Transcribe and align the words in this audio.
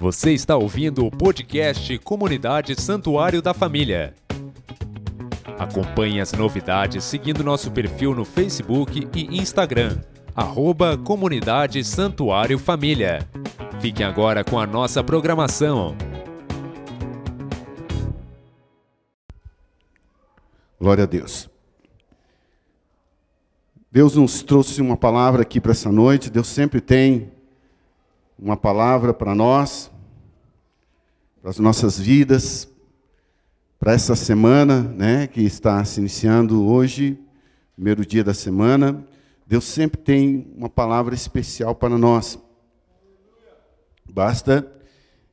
Você 0.00 0.32
está 0.32 0.56
ouvindo 0.56 1.04
o 1.04 1.10
podcast 1.10 1.98
Comunidade 1.98 2.74
Santuário 2.80 3.42
da 3.42 3.52
Família. 3.52 4.14
Acompanhe 5.58 6.22
as 6.22 6.32
novidades 6.32 7.04
seguindo 7.04 7.44
nosso 7.44 7.70
perfil 7.70 8.14
no 8.14 8.24
Facebook 8.24 9.06
e 9.14 9.38
Instagram, 9.38 10.00
arroba 10.34 10.96
Comunidade 10.96 11.84
Santuário 11.84 12.58
Família. 12.58 13.28
Fiquem 13.78 14.06
agora 14.06 14.42
com 14.42 14.58
a 14.58 14.66
nossa 14.66 15.04
programação. 15.04 15.94
Glória 20.80 21.04
a 21.04 21.06
Deus. 21.06 21.50
Deus 23.92 24.16
nos 24.16 24.42
trouxe 24.42 24.80
uma 24.80 24.96
palavra 24.96 25.42
aqui 25.42 25.60
para 25.60 25.72
essa 25.72 25.92
noite. 25.92 26.30
Deus 26.30 26.46
sempre 26.46 26.80
tem 26.80 27.30
uma 28.40 28.56
palavra 28.56 29.12
para 29.12 29.34
nós, 29.34 29.89
para 31.40 31.50
as 31.50 31.58
nossas 31.58 31.98
vidas, 31.98 32.68
para 33.78 33.94
essa 33.94 34.14
semana, 34.14 34.82
né, 34.82 35.26
que 35.26 35.40
está 35.40 35.82
se 35.86 35.98
iniciando 35.98 36.66
hoje, 36.66 37.18
primeiro 37.74 38.04
dia 38.04 38.22
da 38.22 38.34
semana. 38.34 39.06
Deus 39.46 39.64
sempre 39.64 39.98
tem 39.98 40.52
uma 40.54 40.68
palavra 40.68 41.14
especial 41.14 41.74
para 41.74 41.96
nós. 41.96 42.38
Basta 44.12 44.70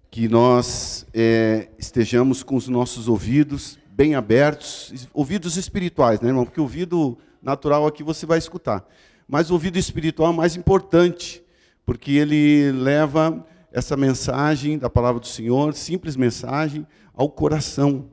que 0.09 0.29
nós 0.29 1.05
é, 1.13 1.67
estejamos 1.77 2.41
com 2.41 2.55
os 2.55 2.69
nossos 2.69 3.09
ouvidos 3.09 3.77
bem 3.89 4.15
abertos, 4.15 5.09
ouvidos 5.13 5.57
espirituais, 5.57 6.21
né, 6.21 6.29
irmão? 6.29 6.45
Porque 6.45 6.61
o 6.61 6.63
ouvido 6.63 7.17
natural 7.41 7.85
aqui 7.85 8.01
você 8.01 8.25
vai 8.25 8.37
escutar. 8.37 8.87
Mas 9.27 9.49
o 9.49 9.53
ouvido 9.53 9.77
espiritual 9.77 10.31
é 10.31 10.35
mais 10.35 10.55
importante, 10.55 11.43
porque 11.85 12.11
ele 12.13 12.71
leva 12.71 13.45
essa 13.71 13.97
mensagem 13.97 14.77
da 14.77 14.89
palavra 14.89 15.19
do 15.19 15.27
Senhor, 15.27 15.73
simples 15.73 16.15
mensagem, 16.15 16.85
ao 17.13 17.29
coração. 17.29 18.09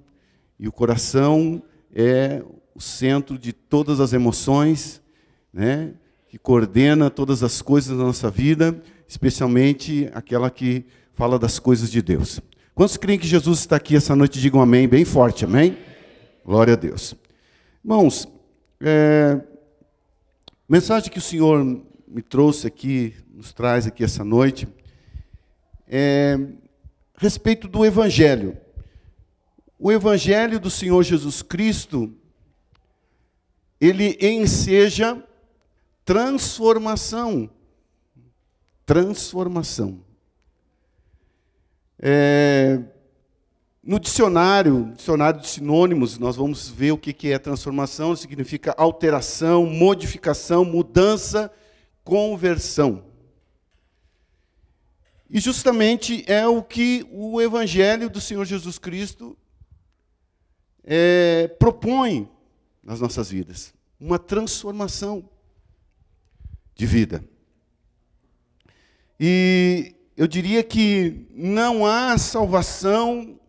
E 0.58 0.66
o 0.66 0.72
coração 0.72 1.62
é 1.94 2.42
o 2.74 2.80
centro 2.80 3.38
de 3.38 3.52
todas 3.52 4.00
as 4.00 4.12
emoções, 4.12 5.00
né? 5.52 5.94
que 6.28 6.38
coordena 6.38 7.10
todas 7.10 7.44
as 7.44 7.62
coisas 7.62 7.96
da 7.96 8.02
nossa 8.02 8.28
vida, 8.28 8.82
especialmente 9.06 10.10
aquela 10.12 10.50
que 10.50 10.84
fala 11.12 11.38
das 11.38 11.60
coisas 11.60 11.90
de 11.90 12.02
Deus. 12.02 12.40
Quantos 12.74 12.96
creem 12.96 13.18
que 13.18 13.26
Jesus 13.26 13.60
está 13.60 13.76
aqui 13.76 13.94
essa 13.94 14.16
noite? 14.16 14.40
Digam 14.40 14.60
amém, 14.60 14.88
bem 14.88 15.04
forte, 15.04 15.44
amém? 15.44 15.78
Glória 16.44 16.72
a 16.72 16.76
Deus. 16.76 17.14
Irmãos, 17.84 18.26
é, 18.80 19.40
mensagem 20.68 21.08
que 21.08 21.18
o 21.18 21.22
Senhor 21.22 21.64
me 22.08 22.20
trouxe 22.20 22.66
aqui, 22.66 23.14
nos 23.32 23.52
traz 23.52 23.86
aqui 23.86 24.02
essa 24.02 24.24
noite, 24.24 24.66
é 25.88 26.38
respeito 27.16 27.68
do 27.68 27.84
Evangelho. 27.84 28.56
O 29.78 29.92
Evangelho 29.92 30.58
do 30.58 30.70
Senhor 30.70 31.02
Jesus 31.02 31.42
Cristo, 31.42 32.14
ele 33.80 34.16
enseja 34.20 35.22
transformação. 36.04 37.50
Transformação. 38.86 40.00
É, 41.98 42.80
no 43.82 44.00
dicionário, 44.00 44.92
dicionário 44.96 45.40
de 45.40 45.48
sinônimos, 45.48 46.18
nós 46.18 46.36
vamos 46.36 46.68
ver 46.68 46.92
o 46.92 46.98
que 46.98 47.30
é 47.30 47.38
transformação, 47.38 48.16
significa 48.16 48.74
alteração, 48.76 49.66
modificação, 49.66 50.64
mudança, 50.64 51.50
conversão. 52.02 53.04
E 55.28 55.40
justamente 55.40 56.24
é 56.26 56.46
o 56.46 56.62
que 56.62 57.06
o 57.10 57.40
Evangelho 57.40 58.10
do 58.10 58.20
Senhor 58.20 58.44
Jesus 58.44 58.78
Cristo 58.78 59.36
é, 60.84 61.48
propõe 61.58 62.30
nas 62.82 63.00
nossas 63.00 63.30
vidas 63.30 63.72
uma 63.98 64.18
transformação 64.18 65.28
de 66.74 66.86
vida. 66.86 67.24
E 69.18 69.94
eu 70.16 70.26
diria 70.26 70.62
que 70.62 71.26
não 71.30 71.86
há 71.86 72.18
salvação 72.18 73.40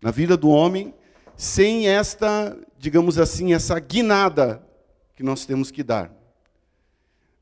na 0.00 0.10
vida 0.10 0.36
do 0.36 0.48
homem 0.48 0.94
sem 1.36 1.88
esta, 1.88 2.56
digamos 2.78 3.18
assim, 3.18 3.52
essa 3.52 3.78
guinada 3.78 4.66
que 5.14 5.22
nós 5.22 5.44
temos 5.44 5.70
que 5.70 5.82
dar. 5.82 6.12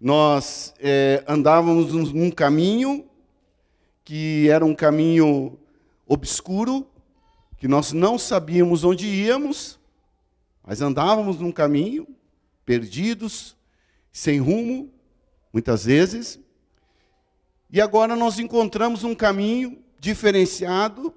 Nós 0.00 0.74
é, 0.80 1.22
andávamos 1.28 2.12
num 2.12 2.30
caminho 2.30 3.09
que 4.10 4.48
era 4.48 4.64
um 4.64 4.74
caminho 4.74 5.56
obscuro, 6.04 6.84
que 7.56 7.68
nós 7.68 7.92
não 7.92 8.18
sabíamos 8.18 8.82
onde 8.82 9.06
íamos, 9.06 9.78
mas 10.66 10.82
andávamos 10.82 11.38
num 11.38 11.52
caminho, 11.52 12.08
perdidos, 12.66 13.56
sem 14.10 14.40
rumo, 14.40 14.90
muitas 15.52 15.84
vezes, 15.84 16.40
e 17.70 17.80
agora 17.80 18.16
nós 18.16 18.40
encontramos 18.40 19.04
um 19.04 19.14
caminho 19.14 19.78
diferenciado, 20.00 21.14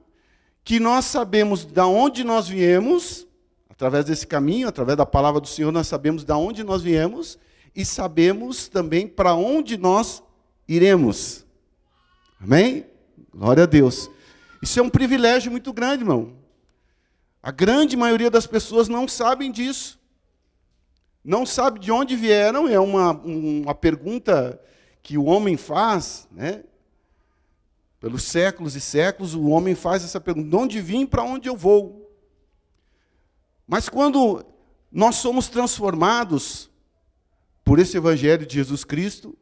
que 0.64 0.80
nós 0.80 1.06
sabemos 1.06 1.66
de 1.66 1.82
onde 1.82 2.24
nós 2.24 2.48
viemos, 2.48 3.26
através 3.68 4.06
desse 4.06 4.28
caminho, 4.28 4.68
através 4.68 4.96
da 4.96 5.06
palavra 5.08 5.42
do 5.42 5.48
Senhor, 5.48 5.72
nós 5.72 5.88
sabemos 5.88 6.24
de 6.24 6.34
onde 6.34 6.64
nós 6.64 6.84
viemos 6.84 7.40
e 7.76 7.84
sabemos 7.84 8.68
também 8.68 9.08
para 9.08 9.34
onde 9.34 9.78
nós 9.78 10.22
iremos. 10.68 11.43
Amém? 12.44 12.86
Glória 13.34 13.64
a 13.64 13.66
Deus. 13.66 14.12
Isso 14.62 14.78
é 14.78 14.84
um 14.84 14.90
privilégio 14.90 15.50
muito 15.50 15.72
grande, 15.72 16.04
irmão. 16.04 16.36
A 17.42 17.52
grande 17.52 17.96
maioria 17.96 18.30
das 18.30 18.46
pessoas 18.46 18.90
não 18.90 19.08
sabem 19.08 19.50
disso. 19.50 19.98
Não 21.24 21.46
sabe 21.46 21.80
de 21.80 21.90
onde 21.90 22.18
vieram, 22.18 22.68
é 22.68 22.78
uma, 22.78 23.12
uma 23.14 23.74
pergunta 23.74 24.62
que 25.02 25.18
o 25.18 25.24
homem 25.24 25.56
faz, 25.56 26.28
né? 26.30 26.66
Pelos 27.98 28.24
séculos 28.24 28.76
e 28.76 28.82
séculos, 28.82 29.34
o 29.34 29.48
homem 29.48 29.74
faz 29.74 30.04
essa 30.04 30.20
pergunta: 30.20 30.50
de 30.50 30.56
onde 30.58 30.82
vim, 30.82 31.06
para 31.06 31.24
onde 31.24 31.48
eu 31.48 31.56
vou? 31.56 32.14
Mas 33.66 33.88
quando 33.88 34.46
nós 34.92 35.16
somos 35.16 35.48
transformados 35.48 36.70
por 37.64 37.80
esse 37.80 37.96
Evangelho 37.96 38.46
de 38.46 38.56
Jesus 38.56 38.84
Cristo, 38.84 39.34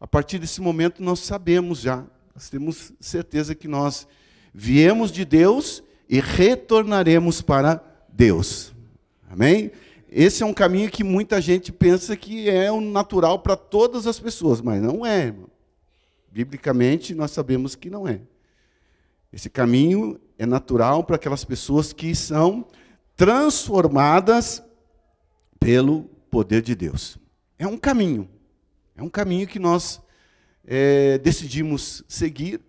a 0.00 0.08
partir 0.08 0.40
desse 0.40 0.60
momento 0.60 1.00
nós 1.00 1.20
sabemos 1.20 1.78
já, 1.78 2.04
nós 2.34 2.48
temos 2.48 2.92
certeza 3.00 3.54
que 3.54 3.68
nós 3.68 4.06
viemos 4.52 5.10
de 5.12 5.24
Deus 5.24 5.82
e 6.08 6.20
retornaremos 6.20 7.40
para 7.40 7.82
Deus. 8.08 8.74
Amém? 9.30 9.70
Esse 10.08 10.42
é 10.42 10.46
um 10.46 10.52
caminho 10.52 10.90
que 10.90 11.02
muita 11.02 11.40
gente 11.40 11.72
pensa 11.72 12.16
que 12.16 12.48
é 12.48 12.70
o 12.70 12.80
natural 12.80 13.38
para 13.38 13.56
todas 13.56 14.06
as 14.06 14.20
pessoas, 14.20 14.60
mas 14.60 14.82
não 14.82 15.06
é. 15.06 15.34
Biblicamente, 16.30 17.14
nós 17.14 17.30
sabemos 17.30 17.74
que 17.74 17.88
não 17.88 18.06
é. 18.06 18.20
Esse 19.32 19.48
caminho 19.48 20.20
é 20.38 20.44
natural 20.44 21.04
para 21.04 21.16
aquelas 21.16 21.44
pessoas 21.44 21.92
que 21.92 22.14
são 22.14 22.66
transformadas 23.16 24.62
pelo 25.58 26.02
poder 26.30 26.60
de 26.60 26.74
Deus. 26.74 27.16
É 27.58 27.66
um 27.66 27.78
caminho. 27.78 28.28
É 28.94 29.02
um 29.02 29.08
caminho 29.08 29.46
que 29.46 29.58
nós 29.58 30.00
é, 30.66 31.18
decidimos 31.18 32.04
seguir, 32.08 32.60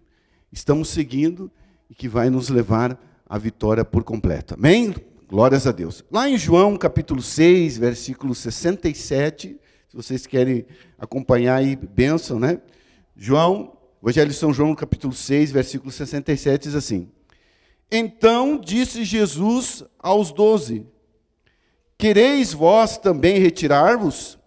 estamos 0.51 0.89
seguindo 0.89 1.51
e 1.89 1.95
que 1.95 2.07
vai 2.07 2.29
nos 2.29 2.49
levar 2.49 2.99
à 3.27 3.37
vitória 3.37 3.85
por 3.85 4.03
completo. 4.03 4.55
Amém? 4.55 4.93
Glórias 5.27 5.65
a 5.65 5.71
Deus. 5.71 6.03
Lá 6.11 6.29
em 6.29 6.37
João 6.37 6.77
capítulo 6.77 7.21
6, 7.21 7.77
versículo 7.77 8.35
67, 8.35 9.59
se 9.89 9.95
vocês 9.95 10.25
querem 10.25 10.65
acompanhar 10.97 11.55
aí, 11.55 11.75
bênção, 11.75 12.39
né? 12.39 12.59
João, 13.15 13.77
Evangelho 14.01 14.31
de 14.31 14.35
São 14.35 14.53
João, 14.53 14.75
capítulo 14.75 15.13
6, 15.13 15.51
versículo 15.51 15.91
67, 15.91 16.63
diz 16.63 16.75
assim: 16.75 17.09
Então 17.91 18.59
disse 18.59 19.03
Jesus 19.03 19.83
aos 19.97 20.31
doze: 20.31 20.85
Quereis 21.97 22.53
vós 22.53 22.97
também 22.97 23.39
retirar-vos? 23.39 24.37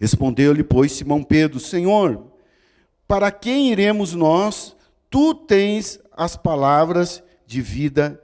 Respondeu-lhe, 0.00 0.64
pois, 0.64 0.92
Simão 0.92 1.22
Pedro: 1.22 1.60
Senhor, 1.60 2.32
para 3.06 3.30
quem 3.30 3.70
iremos 3.70 4.14
nós? 4.14 4.74
Tu 5.10 5.34
tens 5.34 6.00
as 6.12 6.36
palavras 6.36 7.22
de 7.46 7.60
vida 7.60 8.22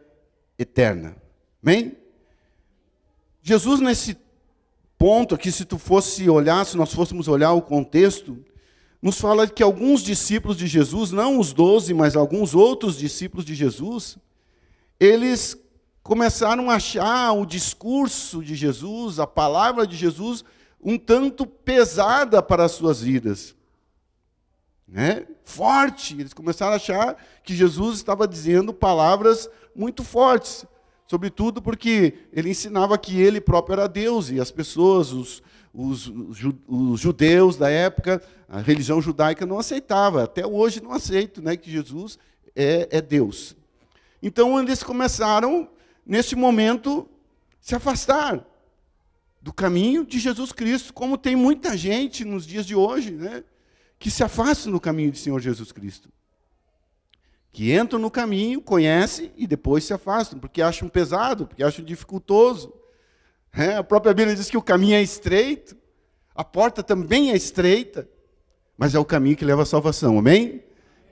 eterna. 0.59 1.17
Amém? 1.63 1.97
Jesus, 3.43 3.81
nesse 3.81 4.17
ponto 4.97 5.35
aqui, 5.35 5.53
se 5.53 5.65
tu 5.65 5.79
fosse 5.79 6.31
olhar, 6.31 6.65
se 6.65 6.77
nós 6.77 6.95
fôssemos 6.95 7.29
olhar 7.29 7.53
o 7.53 7.63
contexto, 7.63 8.39
nos 9.03 9.21
fala 9.21 9.47
que 9.47 9.63
alguns 9.63 10.03
discípulos 10.03 10.57
de 10.57 10.67
Jesus, 10.67 11.11
não 11.11 11.39
os 11.39 11.53
doze, 11.53 11.93
mas 11.93 12.17
alguns 12.17 12.55
outros 12.55 12.97
discípulos 12.97 13.45
de 13.45 13.55
Jesus, 13.55 14.17
eles 14.99 15.57
começaram 16.03 16.71
a 16.71 16.77
achar 16.77 17.33
o 17.33 17.45
discurso 17.45 18.43
de 18.43 18.55
Jesus, 18.55 19.19
a 19.19 19.27
palavra 19.27 19.87
de 19.87 19.97
Jesus, 19.97 20.45
um 20.83 20.99
tanto 20.99 21.47
pesada 21.47 22.43
para 22.43 22.65
as 22.65 22.73
suas 22.73 23.01
vidas. 23.03 23.55
né? 24.87 25.27
forte. 25.47 26.15
Eles 26.19 26.35
começaram 26.35 26.73
a 26.73 26.77
achar 26.77 27.17
que 27.43 27.55
Jesus 27.55 27.97
estava 27.97 28.27
dizendo 28.27 28.75
palavras 28.75 29.49
muito 29.75 30.03
fortes, 30.03 30.67
sobretudo 31.07 31.63
porque 31.63 32.15
ele 32.33 32.51
ensinava 32.51 32.99
que 32.99 33.19
ele 33.21 33.41
próprio 33.41 33.75
era 33.75 33.89
Deus 33.89 34.29
e 34.29 34.41
as 34.41 34.51
pessoas, 34.51 35.13
os, 35.13 35.43
os, 35.73 36.13
os 36.67 37.01
judeus 37.01 37.57
da 37.57 37.71
época, 37.71 38.21
a 38.49 38.61
religião 38.61 39.01
judaica 39.01 39.47
não 39.47 39.59
aceitava, 39.59 40.25
até 40.25 40.47
hoje 40.47 40.83
não 40.83 40.93
aceito 40.93 41.41
né, 41.41 41.57
que 41.57 41.71
Jesus 41.71 42.19
é, 42.55 42.89
é 42.91 43.01
Deus. 43.01 43.57
Então 44.21 44.59
eles 44.59 44.83
começaram, 44.83 45.69
nesse 46.05 46.35
momento, 46.35 47.09
se 47.61 47.75
afastar 47.75 48.45
do 49.47 49.53
caminho 49.53 50.05
de 50.05 50.19
Jesus 50.19 50.51
Cristo, 50.51 50.93
como 50.93 51.17
tem 51.17 51.37
muita 51.37 51.77
gente 51.77 52.25
nos 52.25 52.45
dias 52.45 52.67
de 52.67 52.75
hoje, 52.75 53.13
né, 53.13 53.45
que 53.97 54.11
se 54.11 54.25
afasta 54.25 54.69
do 54.69 54.81
caminho 54.81 55.13
do 55.13 55.17
Senhor 55.17 55.41
Jesus 55.41 55.71
Cristo. 55.71 56.09
Que 57.53 57.73
entram 57.73 58.01
no 58.01 58.11
caminho, 58.11 58.61
conhecem 58.61 59.31
e 59.37 59.47
depois 59.47 59.85
se 59.85 59.95
afastam, 59.95 60.37
porque 60.41 60.61
acham 60.61 60.89
pesado, 60.89 61.47
porque 61.47 61.63
acham 61.63 61.85
dificultoso. 61.85 62.75
É, 63.53 63.77
a 63.77 63.85
própria 63.85 64.13
Bíblia 64.13 64.35
diz 64.35 64.51
que 64.51 64.57
o 64.57 64.63
caminho 64.63 64.97
é 64.97 65.03
estreito, 65.03 65.77
a 66.35 66.43
porta 66.43 66.83
também 66.83 67.31
é 67.31 67.37
estreita, 67.37 68.09
mas 68.77 68.97
é 68.97 68.99
o 68.99 69.05
caminho 69.05 69.37
que 69.37 69.45
leva 69.45 69.63
à 69.63 69.65
salvação, 69.65 70.19
amém? 70.19 70.61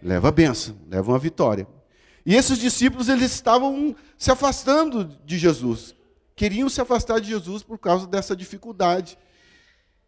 Leva 0.03 0.31
a 0.31 0.33
bênção, 0.33 0.77
leva 0.89 1.13
uma 1.13 1.21
vitória. 1.21 1.69
E 2.27 2.35
esses 2.35 2.59
discípulos, 2.59 3.09
eles 3.09 3.31
estavam 3.31 3.95
se 4.19 4.33
afastando 4.33 5.05
de 5.25 5.39
Jesus, 5.39 5.95
queriam 6.35 6.69
se 6.69 6.81
afastar 6.81 7.21
de 7.21 7.29
Jesus 7.29 7.63
por 7.63 7.79
causa 7.79 8.07
dessa 8.07 8.35
dificuldade, 8.35 9.19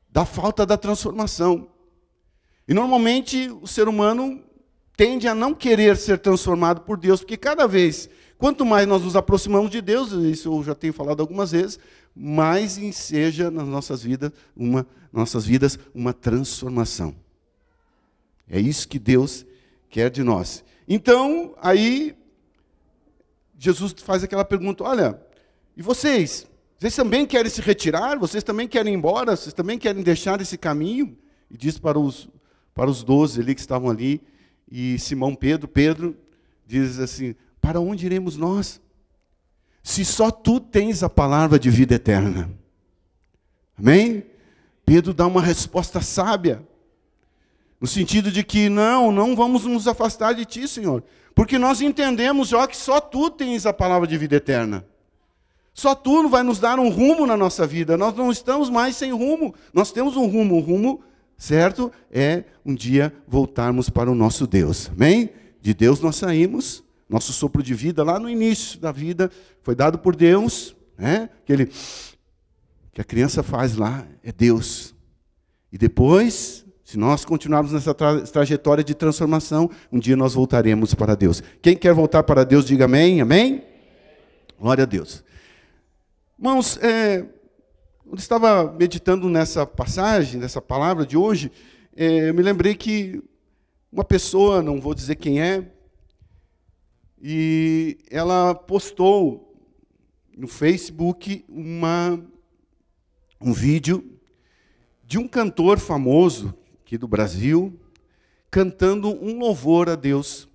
da 0.09 0.25
falta 0.25 0.67
da 0.67 0.77
transformação. 0.77 1.69
E 2.67 2.75
normalmente 2.75 3.49
o 3.63 3.67
ser 3.67 3.89
humano 3.89 4.43
tende 4.97 5.29
a 5.29 5.35
não 5.35 5.55
querer 5.55 5.97
ser 5.97 6.19
transformado 6.19 6.81
por 6.81 6.97
Deus, 6.97 7.21
porque 7.21 7.37
cada 7.37 7.67
vez, 7.67 8.09
quanto 8.39 8.65
mais 8.65 8.87
nós 8.87 9.03
nos 9.03 9.15
aproximamos 9.15 9.71
de 9.71 9.81
Deus, 9.81 10.13
isso 10.13 10.53
eu 10.53 10.65
já 10.65 10.75
tenho 10.75 10.93
falado 10.93 11.21
algumas 11.21 11.53
vezes, 11.53 11.79
mais 12.15 12.73
seja 12.95 13.51
nas 13.51 13.69
nossas 13.69 14.03
vidas 14.03 14.33
uma 14.57 14.87
nossas 15.13 15.47
vidas 15.47 15.79
uma 15.95 16.13
transformação. 16.13 17.15
É 18.49 18.61
isso 18.61 18.87
que 18.87 18.99
Deus 18.99 19.47
quer 19.89 20.11
de 20.11 20.23
nós. 20.23 20.63
Então, 20.87 21.55
aí 21.61 22.17
Jesus 23.59 23.95
faz 23.99 24.23
aquela 24.23 24.45
pergunta: 24.45 24.85
olha, 24.85 25.21
e 25.77 25.83
vocês? 25.83 26.47
Vocês 26.79 26.95
também 26.95 27.27
querem 27.27 27.51
se 27.51 27.61
retirar? 27.61 28.19
Vocês 28.19 28.43
também 28.43 28.67
querem 28.67 28.93
ir 28.93 28.97
embora? 28.97 29.37
Vocês 29.37 29.53
também 29.53 29.79
querem 29.79 30.03
deixar 30.03 30.41
esse 30.41 30.57
caminho? 30.57 31.17
E 31.51 31.57
diz 31.57 31.79
para 31.79 31.99
os 31.99 32.29
para 32.77 32.91
os 32.91 33.03
doze 33.03 33.41
ali 33.41 33.55
que 33.55 33.61
estavam 33.63 33.89
ali, 33.89 34.21
e 34.71 34.99
Simão 34.99 35.35
Pedro, 35.35 35.67
Pedro 35.67 36.15
diz 36.67 36.99
assim: 36.99 37.35
Para 37.59 37.81
onde 37.81 38.05
iremos 38.05 38.37
nós? 38.37 38.83
Se 39.83 40.05
só 40.05 40.31
tu 40.31 40.61
tens 40.61 41.03
a 41.03 41.09
palavra 41.09 41.59
de 41.59 41.71
vida 41.71 41.95
eterna. 41.95 42.51
Amém? 43.79 44.27
Pedro 44.85 45.15
dá 45.15 45.27
uma 45.27 45.41
resposta 45.41 46.03
sábia. 46.03 46.63
No 47.81 47.87
sentido 47.87 48.31
de 48.31 48.43
que 48.43 48.69
não, 48.69 49.11
não 49.13 49.35
vamos 49.35 49.65
nos 49.65 49.87
afastar 49.87 50.35
de 50.35 50.45
ti, 50.45 50.67
Senhor. 50.67 51.05
Porque 51.35 51.59
nós 51.59 51.81
entendemos 51.81 52.49
já 52.49 52.67
que 52.67 52.77
só 52.77 53.01
tu 53.01 53.31
tens 53.31 53.65
a 53.65 53.73
palavra 53.73 54.07
de 54.07 54.19
vida 54.19 54.37
eterna. 54.37 54.85
Só 55.77 55.95
tu 55.95 56.27
vai 56.27 56.43
nos 56.43 56.59
dar 56.59 56.79
um 56.79 56.89
rumo 56.89 57.27
na 57.27 57.37
nossa 57.37 57.67
vida. 57.67 57.99
Nós 57.99 58.17
não 58.17 58.33
estamos 58.33 58.71
mais 58.71 58.97
sem 58.97 59.13
rumo. 59.13 59.55
Nós 59.75 59.93
temos 59.93 60.17
um 60.17 60.27
rumo. 60.27 60.57
O 60.57 60.61
rumo 60.61 61.05
certo? 61.37 61.93
É 62.11 62.45
um 62.65 62.75
dia 62.75 63.13
voltarmos 63.29 63.91
para 63.91 64.11
o 64.11 64.15
nosso 64.15 64.47
Deus. 64.47 64.91
Amém? 64.91 65.29
De 65.61 65.75
Deus 65.75 66.01
nós 66.01 66.17
saímos, 66.17 66.83
nosso 67.07 67.31
sopro 67.31 67.63
de 67.63 67.75
vida 67.75 68.03
lá 68.03 68.19
no 68.19 68.31
início 68.31 68.81
da 68.81 68.91
vida 68.91 69.31
foi 69.63 69.75
dado 69.75 69.99
por 69.99 70.17
Deus, 70.17 70.75
né? 70.97 71.29
Aquele 71.43 71.71
que 72.93 73.01
a 73.03 73.05
criança 73.05 73.43
faz 73.43 73.77
lá 73.77 74.07
é 74.23 74.33
Deus. 74.33 74.95
E 75.71 75.77
depois, 75.77 76.65
se 76.83 76.97
nós 76.97 77.23
continuarmos 77.27 77.73
nessa 77.73 77.93
tra 77.93 78.23
trajetória 78.23 78.83
de 78.83 78.95
transformação, 78.95 79.71
um 79.93 79.99
dia 79.99 80.17
nós 80.17 80.33
voltaremos 80.33 80.95
para 80.95 81.15
Deus. 81.15 81.43
Quem 81.61 81.77
quer 81.77 81.93
voltar 81.93 82.23
para 82.23 82.45
Deus, 82.45 82.65
diga 82.65 82.87
amém, 82.87 83.21
amém? 83.21 83.63
Glória 84.59 84.85
a 84.85 84.87
Deus. 84.87 85.26
Irmãos, 86.39 86.77
é, 86.83 87.27
quando 88.05 88.19
estava 88.19 88.71
meditando 88.71 89.27
nessa 89.27 89.65
passagem, 89.65 90.39
nessa 90.39 90.61
palavra 90.61 91.07
de 91.07 91.17
hoje, 91.17 91.51
é, 91.97 92.29
eu 92.29 92.35
me 92.35 92.43
lembrei 92.43 92.75
que 92.75 93.23
uma 93.91 94.05
pessoa, 94.05 94.63
não 94.63 94.79
vou 94.79 94.95
dizer 94.95 95.17
quem 95.17 95.41
é, 95.41 95.73
e 97.19 97.97
ela 98.11 98.55
postou 98.55 99.59
no 100.37 100.47
Facebook 100.47 101.43
uma, 101.49 102.23
um 103.41 103.55
vídeo 103.55 104.05
de 105.05 105.17
um 105.17 105.27
cantor 105.27 105.79
famoso 105.79 106.55
aqui 106.83 106.99
do 106.99 107.09
Brasil, 107.09 107.81
cantando 108.51 109.09
um 109.09 109.39
louvor 109.39 109.89
a 109.89 109.95
Deus. 109.95 110.47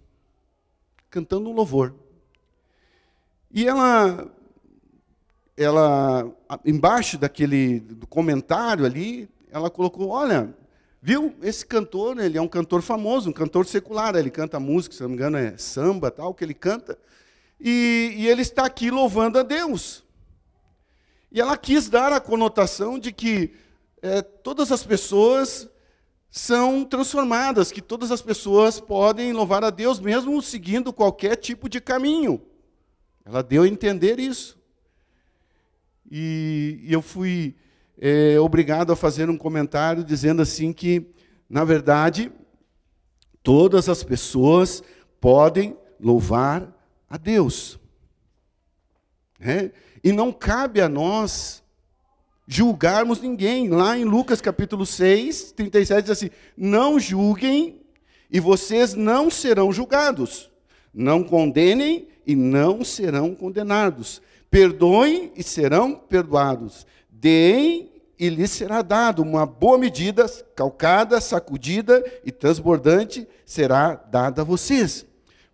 Cantando 1.10 1.50
um 1.50 1.54
louvor. 1.54 1.95
E 3.50 3.68
ela 3.68 4.31
ela 5.57 6.31
embaixo 6.65 7.18
daquele 7.18 7.81
comentário 8.09 8.86
ali, 8.86 9.30
ela 9.51 9.69
colocou, 9.69 10.09
olha, 10.09 10.53
viu? 11.01 11.36
Esse 11.42 11.65
cantor, 11.65 12.19
ele 12.19 12.38
é 12.38 12.42
um 12.42 12.48
cantor 12.48 12.81
famoso, 12.81 13.30
um 13.30 13.33
cantor 13.33 13.65
secular, 13.65 14.15
ele 14.15 14.30
canta 14.30 14.59
música, 14.59 14.95
se 14.95 15.01
não 15.01 15.09
me 15.09 15.15
engano 15.15 15.38
é 15.38 15.57
samba, 15.57 16.09
tal, 16.09 16.33
que 16.33 16.44
ele 16.44 16.53
canta. 16.53 16.98
E, 17.59 18.13
e 18.18 18.27
ele 18.27 18.42
está 18.42 18.65
aqui 18.65 18.89
louvando 18.89 19.38
a 19.39 19.44
Deus. 19.44 20.03
E 21.31 21.39
ela 21.39 21.57
quis 21.57 21.89
dar 21.89 22.12
a 22.12 22.19
conotação 22.19 22.97
de 22.97 23.12
que 23.12 23.54
é, 24.01 24.21
todas 24.21 24.71
as 24.71 24.83
pessoas 24.83 25.69
são 26.30 26.86
transformadas, 26.86 27.71
que 27.71 27.81
todas 27.81 28.09
as 28.09 28.21
pessoas 28.21 28.80
podem 28.80 29.33
louvar 29.33 29.63
a 29.63 29.69
Deus 29.69 30.00
mesmo 30.00 30.42
seguindo 30.42 30.94
qualquer 30.94 31.36
tipo 31.36 31.68
de 31.68 31.81
caminho. 31.81 32.42
Ela 33.25 33.44
deu 33.44 33.63
a 33.63 33.68
entender 33.68 34.19
isso 34.19 34.61
e, 36.12 36.86
eu 36.90 37.02
fui 37.02 37.56
é, 37.98 38.38
obrigado 38.40 38.92
a 38.92 38.96
fazer 38.96 39.30
um 39.30 39.38
comentário 39.38 40.04
dizendo 40.04 40.42
assim 40.42 40.74
que, 40.74 41.08
na 41.50 41.63
verdade, 41.63 42.31
todas 43.42 43.88
as 43.88 44.04
pessoas 44.04 44.83
podem 45.21 45.78
louvar 46.00 46.68
a 47.09 47.16
Deus. 47.18 47.80
É? 49.40 49.71
E 50.04 50.12
não 50.12 50.33
cabe 50.33 50.81
a 50.81 50.90
nós 50.90 51.64
julgarmos 52.45 53.21
ninguém. 53.21 53.69
Lá 53.69 53.97
em 53.97 54.04
Lucas 54.04 54.42
capítulo 54.42 54.85
6, 54.85 55.54
37 55.54 56.02
diz 56.02 56.12
assim: 56.12 56.30
Não 56.57 57.00
julguem 57.00 57.81
e 58.30 58.40
vocês 58.40 58.94
não 58.94 59.30
serão 59.30 59.71
julgados. 59.71 60.52
Não 60.94 61.24
condenem 61.24 62.09
e 62.26 62.35
não 62.35 62.83
serão 62.83 63.33
condenados. 63.33 64.21
Perdoem 64.52 65.31
e 65.36 65.42
serão 65.42 65.96
perdoados. 65.96 66.86
Deem 67.10 67.90
e 68.20 68.28
lhes 68.28 68.52
será 68.52 68.81
dado. 68.81 69.24
Uma 69.24 69.46
boa 69.46 69.78
medida, 69.78 70.28
calcada, 70.54 71.22
sacudida 71.22 72.04
e 72.26 72.31
transbordante 72.31 73.26
será 73.46 73.96
dada 73.96 74.42
a 74.42 74.46
vocês. 74.46 75.06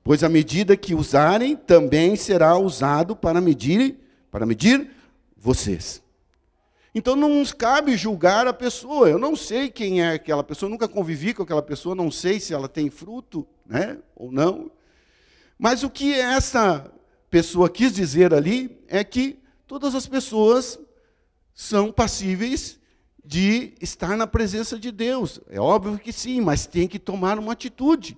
Pois 0.04 0.24
a 0.24 0.30
medida 0.30 0.76
que 0.76 0.96
usarem 0.96 1.56
também 1.56 2.16
será 2.16 2.58
usado 2.58 3.16
para 3.16 3.40
medir, 3.40 3.98
para 4.32 4.46
medir 4.46 4.90
vocês. 5.38 6.02
Então 6.96 7.16
não 7.16 7.30
nos 7.30 7.54
cabe 7.54 7.96
julgar 7.96 8.48
a 8.48 8.54
pessoa. 8.54 9.08
Eu 9.08 9.20
não 9.20 9.36
sei 9.36 9.70
quem 9.70 10.02
é 10.02 10.14
aquela 10.14 10.44
pessoa, 10.44 10.70
nunca 10.70 10.88
convivi 10.88 11.36
com 11.36 11.44
aquela 11.44 11.62
pessoa, 11.62 11.94
não 11.94 12.10
sei 12.10 12.40
se 12.40 12.52
ela 12.52 12.68
tem 12.68 12.90
fruto, 12.90 13.46
né, 13.64 14.00
ou 14.16 14.32
não. 14.32 14.72
Mas 15.60 15.84
o 15.84 15.90
que 15.90 16.14
essa 16.14 16.92
pessoa 17.30 17.70
quis 17.70 17.94
dizer 17.94 18.34
ali 18.34 18.80
é 18.88 19.04
que 19.04 19.40
todas 19.66 19.96
as 19.96 20.08
pessoas 20.08 20.80
são 21.54 21.92
passíveis 21.92 22.80
de 23.24 23.74
estar 23.82 24.16
na 24.16 24.26
presença 24.26 24.80
de 24.80 24.92
Deus. 24.92 25.42
É 25.50 25.60
óbvio 25.60 26.00
que 26.00 26.14
sim, 26.14 26.40
mas 26.40 26.66
tem 26.66 26.88
que 26.88 26.98
tomar 26.98 27.38
uma 27.38 27.54
atitude. 27.54 28.18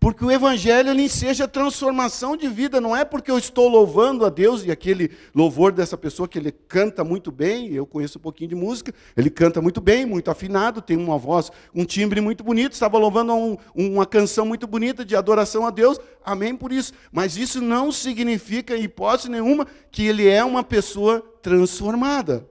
Porque 0.00 0.24
o 0.24 0.30
evangelho 0.30 0.88
ele 0.88 1.10
seja 1.10 1.46
transformação 1.46 2.34
de 2.34 2.48
vida, 2.48 2.80
não 2.80 2.96
é 2.96 3.04
porque 3.04 3.30
eu 3.30 3.36
estou 3.36 3.68
louvando 3.68 4.24
a 4.24 4.30
Deus 4.30 4.64
e 4.64 4.70
aquele 4.70 5.10
louvor 5.34 5.72
dessa 5.72 5.94
pessoa 5.94 6.26
que 6.26 6.38
ele 6.38 6.50
canta 6.50 7.04
muito 7.04 7.30
bem, 7.30 7.70
eu 7.74 7.84
conheço 7.84 8.16
um 8.16 8.22
pouquinho 8.22 8.48
de 8.48 8.54
música, 8.54 8.94
ele 9.14 9.28
canta 9.28 9.60
muito 9.60 9.78
bem, 9.78 10.06
muito 10.06 10.30
afinado, 10.30 10.80
tem 10.80 10.96
uma 10.96 11.18
voz, 11.18 11.52
um 11.74 11.84
timbre 11.84 12.18
muito 12.22 12.42
bonito, 12.42 12.72
estava 12.72 12.96
louvando 12.96 13.34
um, 13.34 13.58
uma 13.74 14.06
canção 14.06 14.46
muito 14.46 14.66
bonita 14.66 15.04
de 15.04 15.14
adoração 15.14 15.66
a 15.66 15.70
Deus, 15.70 16.00
amém 16.24 16.56
por 16.56 16.72
isso. 16.72 16.94
Mas 17.12 17.36
isso 17.36 17.60
não 17.60 17.92
significa, 17.92 18.74
em 18.74 18.84
hipótese 18.84 19.28
nenhuma, 19.28 19.66
que 19.90 20.06
ele 20.06 20.26
é 20.26 20.42
uma 20.42 20.64
pessoa 20.64 21.20
transformada. 21.42 22.48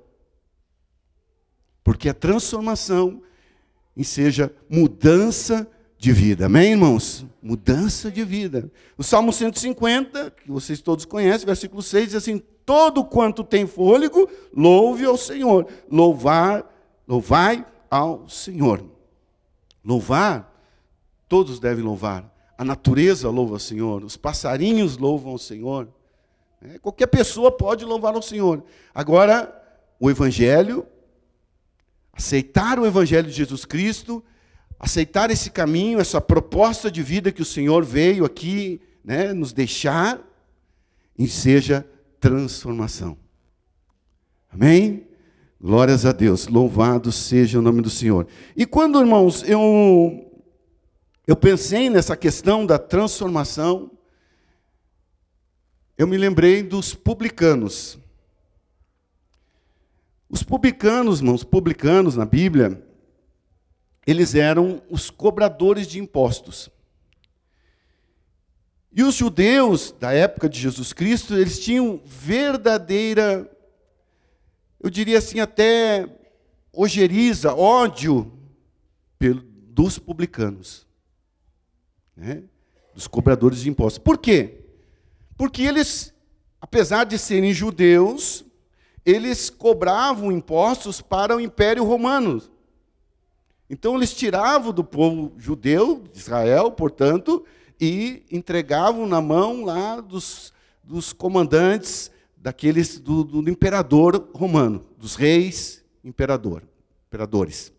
Porque 1.84 2.10
a 2.10 2.13
transformação 2.13 3.24
seja 4.03 4.53
mudança 4.70 5.63
de 5.63 5.78
vida. 6.00 6.46
Amém, 6.46 6.72
irmãos? 6.72 7.25
Mudança 7.44 8.10
de 8.10 8.24
vida. 8.24 8.72
O 8.98 9.03
Salmo 9.03 9.34
150, 9.34 10.32
que 10.32 10.50
vocês 10.50 10.79
todos 10.79 11.03
conhecem, 11.03 11.46
versículo 11.46 11.84
6, 11.84 12.06
diz 12.06 12.15
assim: 12.15 12.41
Todo 12.65 13.03
quanto 13.03 13.44
tem 13.44 13.68
fôlego, 13.68 14.29
louve 14.56 15.03
ao 15.03 15.18
Senhor. 15.18 15.68
Louvar, 15.91 16.65
louvai 17.06 17.65
ao 17.91 18.29
Senhor. 18.29 18.82
Louvar, 19.84 20.50
todos 21.27 21.60
devem 21.60 21.84
louvar. 21.84 22.34
A 22.58 22.63
natureza 22.63 23.29
louva 23.29 23.56
ao 23.56 23.60
Senhor, 23.60 24.03
os 24.03 24.15
passarinhos 24.15 24.98
louvam 24.98 25.34
ao 25.34 25.38
Senhor. 25.38 25.89
É, 26.62 26.79
qualquer 26.79 27.08
pessoa 27.08 27.51
pode 27.51 27.84
louvar 27.84 28.15
ao 28.15 28.22
Senhor. 28.22 28.63
Agora, 28.94 29.53
o 30.00 30.10
Evangelho, 30.10 30.86
aceitar 32.13 32.79
o 32.79 32.86
Evangelho 32.86 33.27
de 33.27 33.34
Jesus 33.34 33.65
Cristo, 33.65 34.24
aceitar 34.79 35.29
esse 35.29 35.51
caminho, 35.51 36.00
essa 36.00 36.21
proposta 36.21 36.89
de 36.89 37.03
vida 37.03 37.31
que 37.31 37.41
o 37.41 37.45
Senhor 37.45 37.83
veio 37.83 38.24
aqui 38.24 38.81
né, 39.03 39.33
nos 39.33 39.51
deixar, 39.51 40.25
e 41.17 41.27
seja 41.27 41.86
transformação. 42.21 43.17
Amém? 44.50 45.05
Glórias 45.59 46.05
a 46.05 46.13
Deus, 46.13 46.48
louvado 46.48 47.12
seja 47.12 47.59
o 47.59 47.62
nome 47.62 47.81
do 47.81 47.89
Senhor. 47.89 48.25
E 48.55 48.65
quando, 48.65 49.01
irmãos, 49.01 49.43
eu, 49.43 50.31
eu 51.27 51.36
pensei 51.36 51.89
nessa 51.89 52.15
questão 52.15 52.65
da 52.65 52.79
transformação, 52.79 53.91
eu 55.98 56.07
me 56.07 56.17
lembrei 56.17 56.63
dos 56.63 56.93
publicanos. 56.93 58.00
Os 60.29 60.41
publicanos, 60.41 61.19
irmãos, 61.19 61.43
publicanos 61.43 62.15
na 62.15 62.25
Bíblia, 62.25 62.81
eles 64.09 64.33
eram 64.33 64.81
os 64.89 65.09
cobradores 65.09 65.85
de 65.87 65.99
impostos. 65.99 66.69
E 68.91 69.03
os 69.03 69.13
judeus 69.13 69.91
da 69.91 70.11
época 70.11 70.49
de 70.49 70.59
Jesus 70.59 70.93
Cristo, 70.93 71.37
eles 71.37 71.59
tinham 71.59 72.01
verdadeira, 72.03 73.49
eu 74.79 74.89
diria 74.89 75.19
assim, 75.19 75.39
até 75.39 76.09
ojeriza, 76.73 77.53
ódio 77.53 78.33
dos 79.69 79.99
publicanos, 79.99 80.87
né? 82.15 82.43
dos 82.95 83.07
cobradores 83.07 83.59
de 83.59 83.69
impostos. 83.69 83.99
Por 83.99 84.17
quê? 84.17 84.65
Porque 85.37 85.61
eles, 85.61 86.13
apesar 86.59 87.03
de 87.03 87.17
serem 87.19 87.53
judeus, 87.53 88.43
eles 89.05 89.51
cobravam 89.51 90.31
impostos 90.31 90.99
para 90.99 91.35
o 91.35 91.39
Império 91.39 91.83
Romano. 91.85 92.41
Então 93.69 93.95
eles 93.95 94.13
tiravam 94.13 94.73
do 94.73 94.83
povo 94.83 95.33
judeu, 95.38 96.03
de 96.11 96.19
Israel, 96.19 96.71
portanto, 96.71 97.45
e 97.79 98.23
entregavam 98.31 99.05
na 99.05 99.21
mão 99.21 99.63
lá 99.63 100.01
dos, 100.01 100.51
dos 100.83 101.13
comandantes 101.13 102.11
daqueles 102.35 102.99
do, 102.99 103.23
do 103.23 103.49
imperador 103.49 104.29
romano, 104.33 104.85
dos 104.97 105.15
reis 105.15 105.83
imperador, 106.03 106.63
imperadores. 107.07 107.71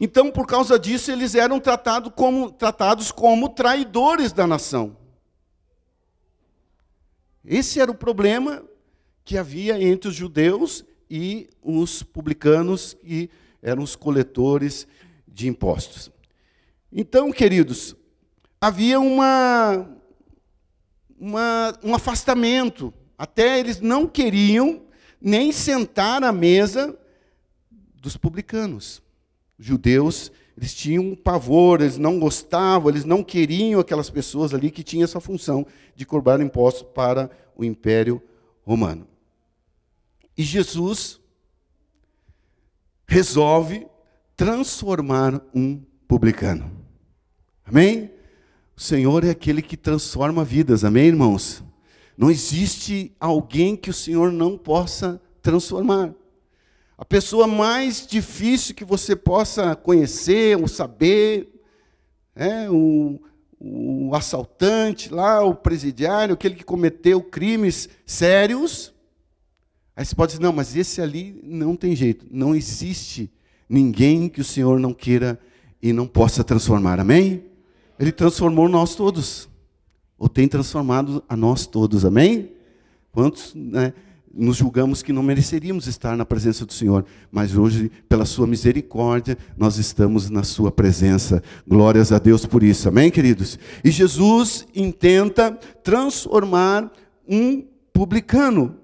Então, 0.00 0.30
por 0.30 0.46
causa 0.46 0.78
disso, 0.78 1.10
eles 1.10 1.34
eram 1.34 1.60
tratados 1.60 2.12
como, 2.14 2.50
tratados 2.50 3.12
como 3.12 3.48
traidores 3.48 4.32
da 4.32 4.46
nação. 4.46 4.96
Esse 7.44 7.78
era 7.78 7.90
o 7.90 7.94
problema 7.94 8.64
que 9.24 9.38
havia 9.38 9.80
entre 9.80 10.08
os 10.08 10.14
judeus 10.14 10.84
e 11.08 11.48
os 11.62 12.02
publicanos, 12.02 12.94
que 12.94 13.30
eram 13.64 13.82
os 13.82 13.96
coletores 13.96 14.86
de 15.26 15.48
impostos. 15.48 16.12
Então, 16.92 17.32
queridos, 17.32 17.96
havia 18.60 19.00
uma, 19.00 19.88
uma, 21.18 21.76
um 21.82 21.94
afastamento. 21.94 22.92
Até 23.16 23.58
eles 23.58 23.80
não 23.80 24.06
queriam 24.06 24.82
nem 25.20 25.50
sentar 25.50 26.22
à 26.22 26.30
mesa 26.30 26.96
dos 27.94 28.16
publicanos. 28.16 29.02
Os 29.58 29.64
judeus, 29.64 30.30
eles 30.56 30.74
tinham 30.74 31.02
um 31.02 31.16
pavor, 31.16 31.80
eles 31.80 31.96
não 31.96 32.20
gostavam, 32.20 32.90
eles 32.90 33.04
não 33.04 33.24
queriam 33.24 33.80
aquelas 33.80 34.10
pessoas 34.10 34.52
ali 34.52 34.70
que 34.70 34.82
tinham 34.82 35.04
essa 35.04 35.20
função 35.20 35.66
de 35.96 36.04
cobrar 36.04 36.38
impostos 36.40 36.86
para 36.94 37.30
o 37.56 37.64
Império 37.64 38.22
Romano. 38.62 39.08
E 40.36 40.42
Jesus 40.42 41.20
resolve 43.14 43.86
transformar 44.36 45.40
um 45.54 45.80
publicano. 46.08 46.68
Amém? 47.64 48.10
O 48.76 48.80
Senhor 48.80 49.22
é 49.22 49.30
aquele 49.30 49.62
que 49.62 49.76
transforma 49.76 50.44
vidas, 50.44 50.82
amém, 50.82 51.06
irmãos? 51.06 51.62
Não 52.18 52.28
existe 52.28 53.14
alguém 53.20 53.76
que 53.76 53.88
o 53.88 53.94
Senhor 53.94 54.32
não 54.32 54.58
possa 54.58 55.20
transformar. 55.40 56.12
A 56.98 57.04
pessoa 57.04 57.46
mais 57.46 58.04
difícil 58.04 58.74
que 58.74 58.84
você 58.84 59.14
possa 59.14 59.76
conhecer 59.76 60.58
ou 60.58 60.66
saber, 60.66 61.54
é, 62.34 62.68
o, 62.68 63.20
o 63.60 64.12
assaltante 64.12 65.14
lá, 65.14 65.40
o 65.40 65.54
presidiário, 65.54 66.34
aquele 66.34 66.56
que 66.56 66.64
cometeu 66.64 67.22
crimes 67.22 67.88
sérios, 68.04 68.92
Aí 69.96 70.04
você 70.04 70.14
pode 70.14 70.32
dizer, 70.32 70.42
não, 70.42 70.52
mas 70.52 70.74
esse 70.74 71.00
ali 71.00 71.40
não 71.44 71.76
tem 71.76 71.94
jeito. 71.94 72.26
Não 72.30 72.54
existe 72.54 73.30
ninguém 73.68 74.28
que 74.28 74.40
o 74.40 74.44
Senhor 74.44 74.80
não 74.80 74.92
queira 74.92 75.38
e 75.80 75.92
não 75.92 76.06
possa 76.06 76.42
transformar. 76.42 76.98
Amém? 76.98 77.44
Ele 77.98 78.10
transformou 78.10 78.68
nós 78.68 78.96
todos. 78.96 79.48
Ou 80.18 80.28
tem 80.28 80.48
transformado 80.48 81.22
a 81.28 81.36
nós 81.36 81.66
todos. 81.66 82.04
Amém? 82.04 82.50
Quantos 83.12 83.54
né, 83.54 83.92
nos 84.32 84.56
julgamos 84.56 85.02
que 85.02 85.12
não 85.12 85.22
mereceríamos 85.22 85.86
estar 85.86 86.16
na 86.16 86.24
presença 86.24 86.66
do 86.66 86.72
Senhor, 86.72 87.04
mas 87.30 87.56
hoje, 87.56 87.90
pela 88.08 88.24
Sua 88.24 88.46
misericórdia, 88.46 89.38
nós 89.56 89.78
estamos 89.78 90.28
na 90.28 90.42
Sua 90.42 90.72
presença. 90.72 91.42
Glórias 91.66 92.10
a 92.10 92.18
Deus 92.18 92.44
por 92.44 92.64
isso. 92.64 92.88
Amém, 92.88 93.10
queridos? 93.10 93.58
E 93.84 93.90
Jesus 93.90 94.66
intenta 94.74 95.52
transformar 95.84 96.90
um 97.28 97.64
publicano 97.92 98.76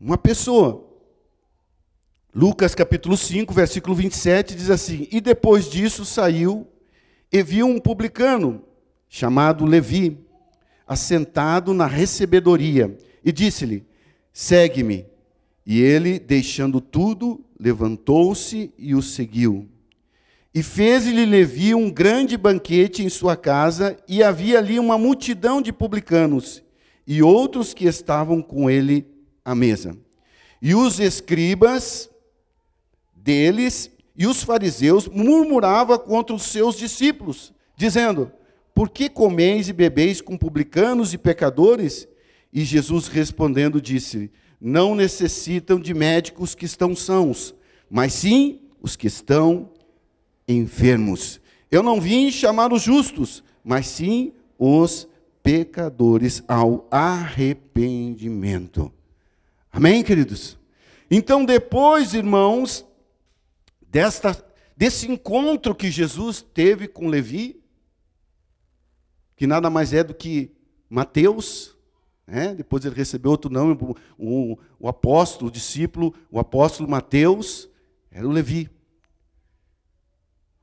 uma 0.00 0.18
pessoa. 0.18 0.84
Lucas 2.34 2.74
capítulo 2.74 3.16
5, 3.16 3.54
versículo 3.54 3.94
27 3.94 4.54
diz 4.54 4.70
assim: 4.70 5.06
E 5.10 5.20
depois 5.20 5.70
disso 5.70 6.04
saiu 6.04 6.66
e 7.32 7.42
viu 7.42 7.66
um 7.66 7.78
publicano 7.78 8.64
chamado 9.08 9.64
Levi, 9.64 10.18
assentado 10.86 11.72
na 11.72 11.86
recebedoria, 11.86 12.96
e 13.24 13.30
disse-lhe: 13.30 13.86
Segue-me. 14.32 15.06
E 15.66 15.80
ele, 15.80 16.18
deixando 16.18 16.78
tudo, 16.80 17.42
levantou-se 17.58 18.72
e 18.76 18.94
o 18.94 19.00
seguiu. 19.00 19.68
E 20.52 20.62
fez-lhe 20.62 21.24
Levi 21.24 21.74
um 21.74 21.90
grande 21.90 22.36
banquete 22.36 23.02
em 23.02 23.08
sua 23.08 23.36
casa, 23.36 23.96
e 24.06 24.22
havia 24.22 24.58
ali 24.58 24.78
uma 24.78 24.98
multidão 24.98 25.62
de 25.62 25.72
publicanos 25.72 26.62
e 27.06 27.22
outros 27.22 27.74
que 27.74 27.84
estavam 27.86 28.42
com 28.42 28.68
ele 28.68 29.06
à 29.44 29.54
mesa. 29.54 29.96
E 30.60 30.74
os 30.74 30.98
escribas 30.98 32.10
deles 33.14 33.90
e 34.16 34.26
os 34.26 34.42
fariseus 34.42 35.08
murmuravam 35.08 35.98
contra 35.98 36.34
os 36.34 36.44
seus 36.44 36.76
discípulos, 36.76 37.52
dizendo: 37.76 38.30
Por 38.74 38.88
que 38.88 39.08
comeis 39.08 39.68
e 39.68 39.72
bebeis 39.72 40.20
com 40.20 40.36
publicanos 40.36 41.12
e 41.12 41.18
pecadores? 41.18 42.08
E 42.52 42.64
Jesus 42.64 43.08
respondendo 43.08 43.80
disse: 43.80 44.30
Não 44.60 44.94
necessitam 44.94 45.80
de 45.80 45.92
médicos 45.92 46.54
que 46.54 46.64
estão 46.64 46.94
sãos, 46.94 47.54
mas 47.90 48.12
sim 48.12 48.60
os 48.80 48.96
que 48.96 49.06
estão 49.06 49.70
enfermos. 50.46 51.40
Eu 51.70 51.82
não 51.82 52.00
vim 52.00 52.30
chamar 52.30 52.72
os 52.72 52.82
justos, 52.82 53.42
mas 53.64 53.86
sim 53.86 54.32
os 54.58 55.08
pecadores 55.42 56.42
ao 56.46 56.86
arrependimento. 56.90 58.92
Amém, 59.76 60.04
queridos? 60.04 60.56
Então, 61.10 61.44
depois, 61.44 62.14
irmãos, 62.14 62.86
desta, 63.82 64.40
desse 64.76 65.10
encontro 65.10 65.74
que 65.74 65.90
Jesus 65.90 66.40
teve 66.40 66.86
com 66.86 67.08
Levi, 67.08 67.60
que 69.34 69.48
nada 69.48 69.68
mais 69.68 69.92
é 69.92 70.04
do 70.04 70.14
que 70.14 70.52
Mateus, 70.88 71.76
né? 72.24 72.54
depois 72.54 72.84
ele 72.84 72.94
recebeu 72.94 73.32
outro 73.32 73.50
nome, 73.50 73.76
o, 74.16 74.56
o, 74.78 74.88
apóstolo, 74.88 75.48
o 75.48 75.52
discípulo, 75.52 76.14
o 76.30 76.38
apóstolo 76.38 76.88
Mateus, 76.88 77.68
era 78.12 78.28
o 78.28 78.30
Levi. 78.30 78.70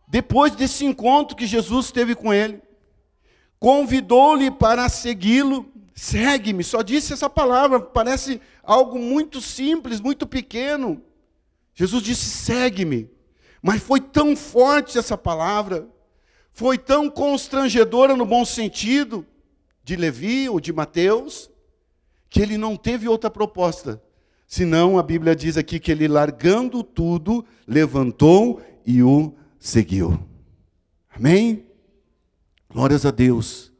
Depois 0.07 0.55
desse 0.55 0.85
encontro 0.85 1.35
que 1.35 1.45
Jesus 1.45 1.91
teve 1.91 2.15
com 2.15 2.33
ele, 2.33 2.61
convidou-lhe 3.59 4.49
para 4.49 4.87
segui-lo, 4.87 5.69
segue-me, 5.95 6.63
só 6.63 6.81
disse 6.81 7.13
essa 7.13 7.29
palavra, 7.29 7.79
parece 7.79 8.41
algo 8.63 8.97
muito 8.99 9.41
simples, 9.41 9.99
muito 9.99 10.25
pequeno. 10.25 11.01
Jesus 11.73 12.03
disse: 12.03 12.25
segue-me. 12.25 13.09
Mas 13.61 13.81
foi 13.81 13.99
tão 14.01 14.35
forte 14.35 14.97
essa 14.97 15.17
palavra, 15.17 15.87
foi 16.51 16.77
tão 16.77 17.09
constrangedora 17.09 18.15
no 18.15 18.25
bom 18.25 18.43
sentido 18.43 19.25
de 19.83 19.95
Levi 19.95 20.49
ou 20.49 20.59
de 20.59 20.73
Mateus, 20.73 21.49
que 22.29 22.41
ele 22.41 22.57
não 22.57 22.75
teve 22.75 23.07
outra 23.07 23.29
proposta, 23.29 24.01
senão 24.47 24.97
a 24.97 25.03
Bíblia 25.03 25.35
diz 25.35 25.57
aqui 25.57 25.79
que 25.79 25.91
ele 25.91 26.07
largando 26.07 26.83
tudo, 26.83 27.45
levantou 27.67 28.61
e 28.85 29.03
o 29.03 29.33
seguiu. 29.59 30.19
Amém? 31.09 31.65
Glórias 32.69 33.05
a 33.05 33.11
Deus. 33.11 33.70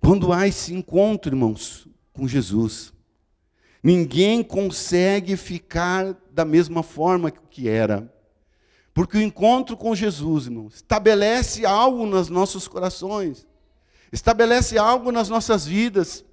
Quando 0.00 0.32
há 0.32 0.48
esse 0.48 0.72
encontro, 0.72 1.30
irmãos, 1.30 1.86
com 2.12 2.26
Jesus, 2.26 2.92
ninguém 3.82 4.42
consegue 4.42 5.36
ficar 5.36 6.16
da 6.32 6.44
mesma 6.44 6.82
forma 6.82 7.30
que 7.30 7.68
era. 7.68 8.12
Porque 8.94 9.18
o 9.18 9.22
encontro 9.22 9.76
com 9.76 9.94
Jesus, 9.94 10.46
irmãos, 10.46 10.76
estabelece 10.76 11.64
algo 11.64 12.06
nos 12.06 12.28
nossos 12.28 12.66
corações, 12.66 13.46
estabelece 14.12 14.78
algo 14.78 15.12
nas 15.12 15.28
nossas 15.28 15.66
vidas 15.66 16.24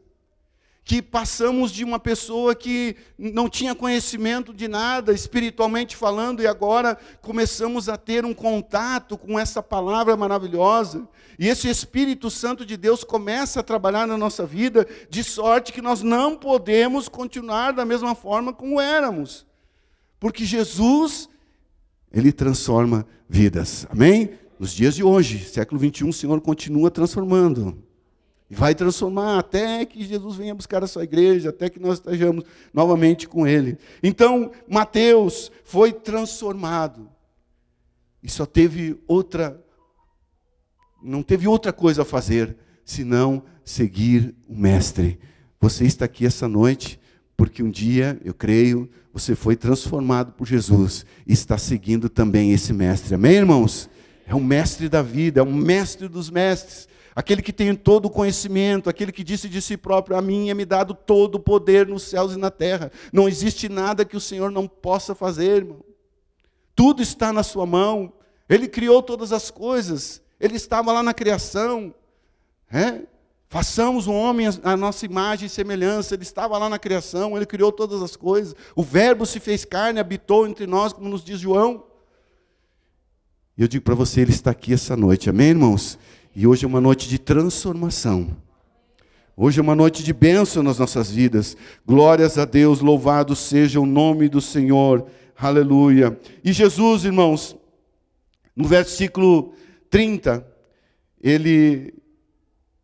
que 0.88 1.02
passamos 1.02 1.70
de 1.74 1.84
uma 1.84 2.00
pessoa 2.00 2.56
que 2.56 2.96
não 3.20 3.50
tinha 3.50 3.76
conhecimento 3.76 4.54
de 4.54 4.70
nada, 4.70 5.12
espiritualmente 5.12 5.98
falando, 5.98 6.42
e 6.42 6.48
agora 6.48 6.98
começamos 7.22 7.90
a 7.90 7.98
ter 7.98 8.24
um 8.24 8.34
contato 8.34 9.18
com 9.18 9.38
essa 9.38 9.62
palavra 9.62 10.16
maravilhosa. 10.16 11.06
E 11.38 11.50
esse 11.50 11.68
Espírito 11.68 12.30
Santo 12.32 12.66
de 12.66 12.78
Deus 12.78 13.04
começa 13.04 13.60
a 13.60 13.64
trabalhar 13.64 14.08
na 14.08 14.18
nossa 14.18 14.46
vida, 14.46 14.88
de 15.10 15.26
sorte 15.26 15.74
que 15.74 15.82
nós 15.82 16.02
não 16.02 16.38
podemos 16.38 17.10
continuar 17.10 17.74
da 17.74 17.84
mesma 17.84 18.16
forma 18.16 18.54
como 18.54 18.80
éramos. 18.80 19.46
Porque 20.18 20.46
Jesus, 20.46 21.28
Ele 22.10 22.32
transforma 22.32 23.06
vidas. 23.28 23.86
Amém? 23.90 24.30
Nos 24.58 24.72
dias 24.72 24.96
de 24.96 25.04
hoje, 25.04 25.44
século 25.44 25.82
21, 25.82 26.08
o 26.08 26.14
Senhor 26.14 26.40
continua 26.40 26.90
transformando. 26.90 27.86
E 28.50 28.56
vai 28.56 28.74
transformar 28.74 29.40
até 29.40 29.86
que 29.86 30.06
Jesus 30.06 30.36
venha 30.38 30.56
buscar 30.56 30.84
a 30.84 30.88
sua 30.88 31.04
igreja, 31.04 31.50
até 31.50 31.70
que 31.70 31.80
nós 31.80 32.00
estejamos 32.00 32.46
novamente 32.74 33.28
com 33.28 33.46
Ele. 33.46 33.78
Então, 34.02 34.52
Mateus 34.68 35.52
foi 35.66 35.92
transformado. 35.92 37.10
E 38.24 38.30
só 38.30 38.46
teve 38.46 38.98
outra, 39.06 39.62
não 41.04 41.22
teve 41.22 41.48
outra 41.48 41.74
coisa 41.74 42.04
a 42.04 42.06
fazer, 42.06 42.56
senão 42.86 43.44
seguir 43.66 44.34
o 44.48 44.56
Mestre. 44.56 45.20
Você 45.60 45.86
está 45.86 46.06
aqui 46.06 46.26
essa 46.26 46.48
noite 46.48 47.00
porque 47.36 47.62
um 47.62 47.70
dia, 47.70 48.20
eu 48.26 48.34
creio, 48.34 48.90
você 49.14 49.36
foi 49.36 49.56
transformado 49.56 50.32
por 50.32 50.48
Jesus 50.48 51.06
e 51.26 51.34
está 51.34 51.58
seguindo 51.58 52.10
também 52.10 52.52
esse 52.52 52.74
Mestre. 52.74 53.14
Amém, 53.14 53.36
irmãos? 53.36 53.88
É 54.26 54.34
o 54.34 54.40
Mestre 54.40 54.90
da 54.90 55.04
vida, 55.04 55.40
é 55.40 55.44
o 55.44 55.54
Mestre 55.54 56.08
dos 56.08 56.30
Mestres 56.32 56.88
aquele 57.18 57.42
que 57.42 57.52
tem 57.52 57.74
todo 57.74 58.06
o 58.06 58.12
conhecimento, 58.12 58.92
aquele 58.92 59.12
que 59.12 59.24
disse 59.24 59.50
de 59.50 59.60
si 59.60 59.76
próprio: 59.76 60.16
A 60.16 60.22
mim 60.22 60.52
é 60.52 60.54
me 60.54 60.64
dado 60.64 60.94
todo 60.94 61.36
o 61.36 61.40
poder 61.40 61.88
nos 61.88 62.04
céus 62.04 62.34
e 62.34 62.38
na 62.38 62.52
terra. 62.52 62.92
Não 63.12 63.28
existe 63.28 63.68
nada 63.68 64.06
que 64.06 64.16
o 64.16 64.22
Senhor 64.22 64.52
não 64.52 64.68
possa 64.68 65.16
fazer, 65.16 65.58
irmão. 65.58 65.84
Tudo 66.76 67.02
está 67.02 67.34
na 67.34 67.42
Sua 67.42 67.66
mão. 67.66 68.14
Ele 68.48 68.68
criou 68.68 69.02
todas 69.02 69.32
as 69.32 69.50
coisas. 69.50 70.22
Ele 70.40 70.58
estava 70.58 70.92
lá 70.92 71.02
na 71.02 71.12
criação. 71.12 71.92
É? 72.72 73.02
Façamos 73.50 74.06
um 74.06 74.14
homem 74.14 74.48
a 74.62 74.78
nossa 74.78 75.04
imagem 75.04 75.48
e 75.48 75.50
semelhança. 75.50 76.14
Ele 76.14 76.22
estava 76.22 76.56
lá 76.56 76.70
na 76.70 76.78
criação, 76.78 77.36
ele 77.36 77.48
criou 77.48 77.72
todas 77.72 78.04
as 78.04 78.16
coisas. 78.16 78.54
O 78.76 78.84
Verbo 78.84 79.26
se 79.26 79.40
fez 79.40 79.66
carne, 79.66 80.00
habitou 80.00 80.48
entre 80.48 80.68
nós, 80.68 80.94
como 80.94 81.10
nos 81.10 81.24
diz 81.24 81.40
João. 81.40 81.84
E 83.58 83.64
eu 83.64 83.68
digo 83.68 83.84
para 83.84 83.96
você, 83.96 84.22
ele 84.22 84.30
está 84.30 84.52
aqui 84.52 84.72
essa 84.72 84.96
noite, 84.96 85.32
amém, 85.32 85.48
irmãos? 85.48 85.98
E 86.40 86.46
hoje 86.46 86.66
é 86.66 86.68
uma 86.68 86.80
noite 86.80 87.10
de 87.10 87.18
transformação. 87.18 88.38
Hoje 89.36 89.60
é 89.60 89.64
uma 89.64 89.74
noite 89.74 90.04
de 90.04 90.14
bênção 90.14 90.62
nas 90.62 90.78
nossas 90.78 91.10
vidas. 91.10 91.58
Glórias 91.84 92.38
a 92.38 92.46
Deus, 92.46 92.80
louvado 92.80 93.36
seja 93.36 93.80
o 93.80 93.88
nome 93.88 94.30
do 94.30 94.40
Senhor. 94.40 95.08
Aleluia. 95.36 96.16
E 96.44 96.54
Jesus, 96.54 97.06
irmãos, 97.06 97.58
no 98.56 98.68
versículo 98.68 99.52
30, 99.90 100.46
ele 101.20 101.96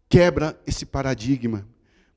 quebra 0.10 0.60
esse 0.66 0.84
paradigma. 0.84 1.64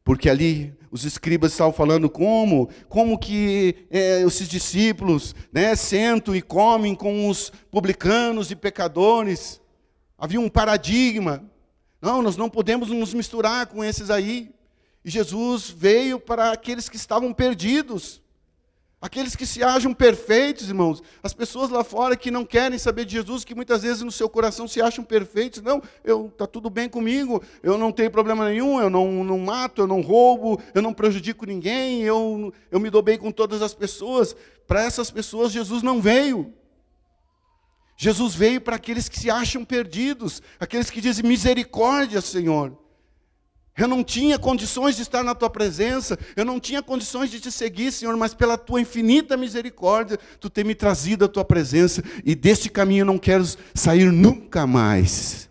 Porque 0.02 0.30
ali 0.30 0.72
os 0.90 1.04
escribas 1.04 1.52
estavam 1.52 1.74
falando 1.74 2.08
como, 2.08 2.70
como 2.88 3.18
que 3.18 3.86
é, 3.90 4.22
esses 4.22 4.48
discípulos 4.48 5.34
né, 5.52 5.76
sentam 5.76 6.34
e 6.34 6.40
comem 6.40 6.94
com 6.94 7.28
os 7.28 7.52
publicanos 7.70 8.50
e 8.50 8.56
pecadores. 8.56 9.60
Havia 10.18 10.40
um 10.40 10.48
paradigma. 10.48 11.44
Não, 12.00 12.22
nós 12.22 12.36
não 12.36 12.48
podemos 12.48 12.88
nos 12.88 13.12
misturar 13.12 13.66
com 13.66 13.84
esses 13.84 14.10
aí. 14.10 14.50
E 15.04 15.10
Jesus 15.10 15.70
veio 15.70 16.18
para 16.18 16.52
aqueles 16.52 16.88
que 16.88 16.96
estavam 16.96 17.32
perdidos. 17.32 18.22
Aqueles 19.00 19.36
que 19.36 19.44
se 19.44 19.62
acham 19.62 19.92
perfeitos, 19.92 20.68
irmãos. 20.68 21.02
As 21.22 21.34
pessoas 21.34 21.70
lá 21.70 21.84
fora 21.84 22.16
que 22.16 22.30
não 22.30 22.46
querem 22.46 22.78
saber 22.78 23.04
de 23.04 23.12
Jesus, 23.12 23.44
que 23.44 23.54
muitas 23.54 23.82
vezes 23.82 24.02
no 24.02 24.10
seu 24.10 24.28
coração 24.28 24.66
se 24.66 24.80
acham 24.80 25.04
perfeitos. 25.04 25.60
Não, 25.60 25.82
eu 26.02 26.32
tá 26.36 26.46
tudo 26.46 26.70
bem 26.70 26.88
comigo, 26.88 27.42
eu 27.62 27.76
não 27.76 27.92
tenho 27.92 28.10
problema 28.10 28.48
nenhum, 28.48 28.80
eu 28.80 28.88
não, 28.88 29.22
não 29.22 29.38
mato, 29.38 29.82
eu 29.82 29.86
não 29.86 30.00
roubo, 30.00 30.60
eu 30.74 30.80
não 30.80 30.94
prejudico 30.94 31.44
ninguém, 31.44 32.02
eu, 32.02 32.52
eu 32.70 32.80
me 32.80 32.88
dou 32.88 33.02
bem 33.02 33.18
com 33.18 33.30
todas 33.30 33.60
as 33.60 33.74
pessoas. 33.74 34.34
Para 34.66 34.82
essas 34.82 35.10
pessoas, 35.10 35.52
Jesus 35.52 35.82
não 35.82 36.00
veio. 36.00 36.52
Jesus 37.96 38.34
veio 38.34 38.60
para 38.60 38.76
aqueles 38.76 39.08
que 39.08 39.18
se 39.18 39.30
acham 39.30 39.64
perdidos, 39.64 40.42
aqueles 40.60 40.90
que 40.90 41.00
dizem 41.00 41.24
misericórdia, 41.24 42.20
Senhor. 42.20 42.76
Eu 43.76 43.88
não 43.88 44.04
tinha 44.04 44.38
condições 44.38 44.96
de 44.96 45.02
estar 45.02 45.22
na 45.22 45.34
tua 45.34 45.50
presença, 45.50 46.18
eu 46.34 46.44
não 46.44 46.60
tinha 46.60 46.82
condições 46.82 47.30
de 47.30 47.40
te 47.40 47.50
seguir, 47.50 47.92
Senhor, 47.92 48.16
mas 48.16 48.34
pela 48.34 48.56
tua 48.56 48.80
infinita 48.80 49.36
misericórdia, 49.36 50.18
tu 50.40 50.48
tem 50.48 50.64
me 50.64 50.74
trazido 50.74 51.24
à 51.24 51.28
tua 51.28 51.44
presença 51.44 52.02
e 52.24 52.34
deste 52.34 52.70
caminho 52.70 53.02
eu 53.02 53.06
não 53.06 53.18
quero 53.18 53.44
sair 53.74 54.10
nunca 54.10 54.66
mais. 54.66 55.48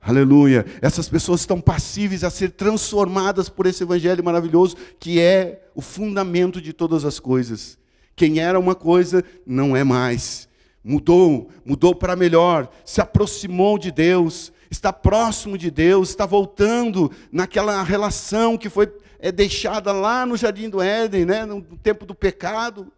Aleluia. 0.00 0.66
Essas 0.82 1.08
pessoas 1.08 1.40
estão 1.40 1.62
passíveis 1.62 2.24
a 2.24 2.30
ser 2.30 2.50
transformadas 2.50 3.48
por 3.48 3.64
esse 3.64 3.82
evangelho 3.82 4.22
maravilhoso, 4.22 4.76
que 5.00 5.18
é 5.18 5.66
o 5.74 5.80
fundamento 5.80 6.60
de 6.60 6.74
todas 6.74 7.06
as 7.06 7.18
coisas. 7.18 7.78
Quem 8.14 8.38
era 8.38 8.60
uma 8.60 8.74
coisa, 8.74 9.24
não 9.46 9.74
é 9.74 9.82
mais 9.82 10.46
mudou, 10.84 11.48
mudou 11.64 11.94
para 11.94 12.14
melhor, 12.14 12.68
se 12.84 13.00
aproximou 13.00 13.78
de 13.78 13.90
Deus, 13.90 14.52
está 14.70 14.92
próximo 14.92 15.56
de 15.56 15.70
Deus, 15.70 16.10
está 16.10 16.26
voltando 16.26 17.10
naquela 17.32 17.82
relação 17.82 18.58
que 18.58 18.68
foi 18.68 18.92
é, 19.18 19.32
deixada 19.32 19.90
lá 19.92 20.26
no 20.26 20.36
jardim 20.36 20.68
do 20.68 20.82
Éden, 20.82 21.24
né, 21.24 21.46
no 21.46 21.62
tempo 21.62 22.04
do 22.04 22.14
pecado, 22.14 22.92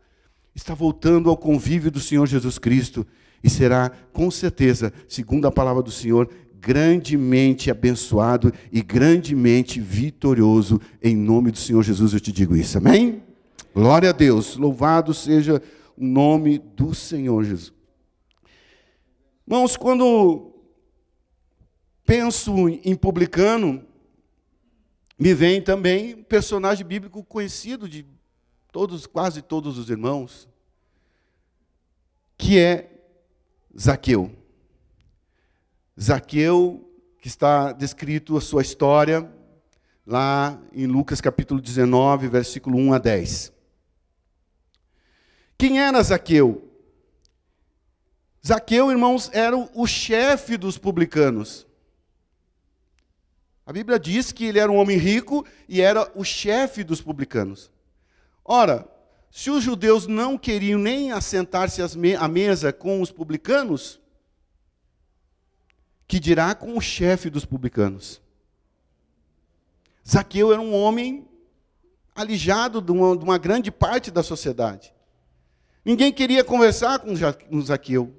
está 0.54 0.74
voltando 0.74 1.30
ao 1.30 1.36
convívio 1.36 1.90
do 1.90 2.00
Senhor 2.00 2.26
Jesus 2.26 2.58
Cristo 2.58 3.06
e 3.44 3.48
será, 3.48 3.92
com 4.12 4.28
certeza, 4.30 4.92
segundo 5.06 5.46
a 5.46 5.52
palavra 5.52 5.82
do 5.82 5.90
Senhor, 5.90 6.28
grandemente 6.58 7.70
abençoado 7.70 8.52
e 8.72 8.82
grandemente 8.82 9.78
vitorioso 9.80 10.80
em 11.00 11.14
nome 11.14 11.52
do 11.52 11.58
Senhor 11.58 11.82
Jesus, 11.84 12.12
eu 12.12 12.18
te 12.18 12.32
digo 12.32 12.56
isso. 12.56 12.78
Amém? 12.78 13.22
Glória 13.72 14.10
a 14.10 14.12
Deus. 14.12 14.56
Louvado 14.56 15.14
seja 15.14 15.62
nome 15.96 16.58
do 16.58 16.94
Senhor 16.94 17.44
Jesus. 17.44 17.72
Irmãos, 19.46 19.76
quando 19.76 20.52
penso 22.04 22.68
em 22.68 22.94
publicano, 22.94 23.84
me 25.18 25.32
vem 25.32 25.62
também 25.62 26.14
um 26.14 26.22
personagem 26.22 26.86
bíblico 26.86 27.24
conhecido 27.24 27.88
de 27.88 28.06
todos, 28.70 29.06
quase 29.06 29.40
todos 29.40 29.78
os 29.78 29.88
irmãos, 29.88 30.48
que 32.36 32.58
é 32.58 32.90
Zaqueu. 33.78 34.30
Zaqueu, 35.98 36.90
que 37.20 37.28
está 37.28 37.72
descrito 37.72 38.36
a 38.36 38.40
sua 38.40 38.62
história 38.62 39.32
lá 40.06 40.60
em 40.72 40.86
Lucas 40.86 41.20
capítulo 41.20 41.60
19, 41.60 42.28
versículo 42.28 42.78
1 42.78 42.92
a 42.92 42.98
10. 42.98 43.55
Quem 45.58 45.80
era 45.80 46.02
Zaqueu? 46.02 46.70
Zaqueu, 48.46 48.90
irmãos, 48.90 49.30
era 49.32 49.56
o 49.56 49.86
chefe 49.86 50.56
dos 50.56 50.78
publicanos. 50.78 51.66
A 53.66 53.72
Bíblia 53.72 53.98
diz 53.98 54.30
que 54.30 54.44
ele 54.44 54.60
era 54.60 54.70
um 54.70 54.76
homem 54.76 54.96
rico 54.96 55.44
e 55.68 55.80
era 55.80 56.10
o 56.14 56.22
chefe 56.22 56.84
dos 56.84 57.00
publicanos. 57.00 57.70
Ora, 58.44 58.86
se 59.30 59.50
os 59.50 59.64
judeus 59.64 60.06
não 60.06 60.38
queriam 60.38 60.78
nem 60.78 61.10
assentar-se 61.10 61.82
à 61.82 62.28
mesa 62.28 62.72
com 62.72 63.00
os 63.00 63.10
publicanos, 63.10 64.00
que 66.06 66.20
dirá 66.20 66.54
com 66.54 66.76
o 66.76 66.80
chefe 66.80 67.28
dos 67.28 67.44
publicanos? 67.44 68.22
Zaqueu 70.08 70.52
era 70.52 70.62
um 70.62 70.72
homem 70.72 71.28
alijado 72.14 72.80
de 72.80 72.92
uma, 72.92 73.16
de 73.16 73.24
uma 73.24 73.36
grande 73.36 73.72
parte 73.72 74.12
da 74.12 74.22
sociedade. 74.22 74.94
Ninguém 75.86 76.12
queria 76.12 76.42
conversar 76.42 76.98
com 76.98 77.14
Zaqueu. 77.62 78.12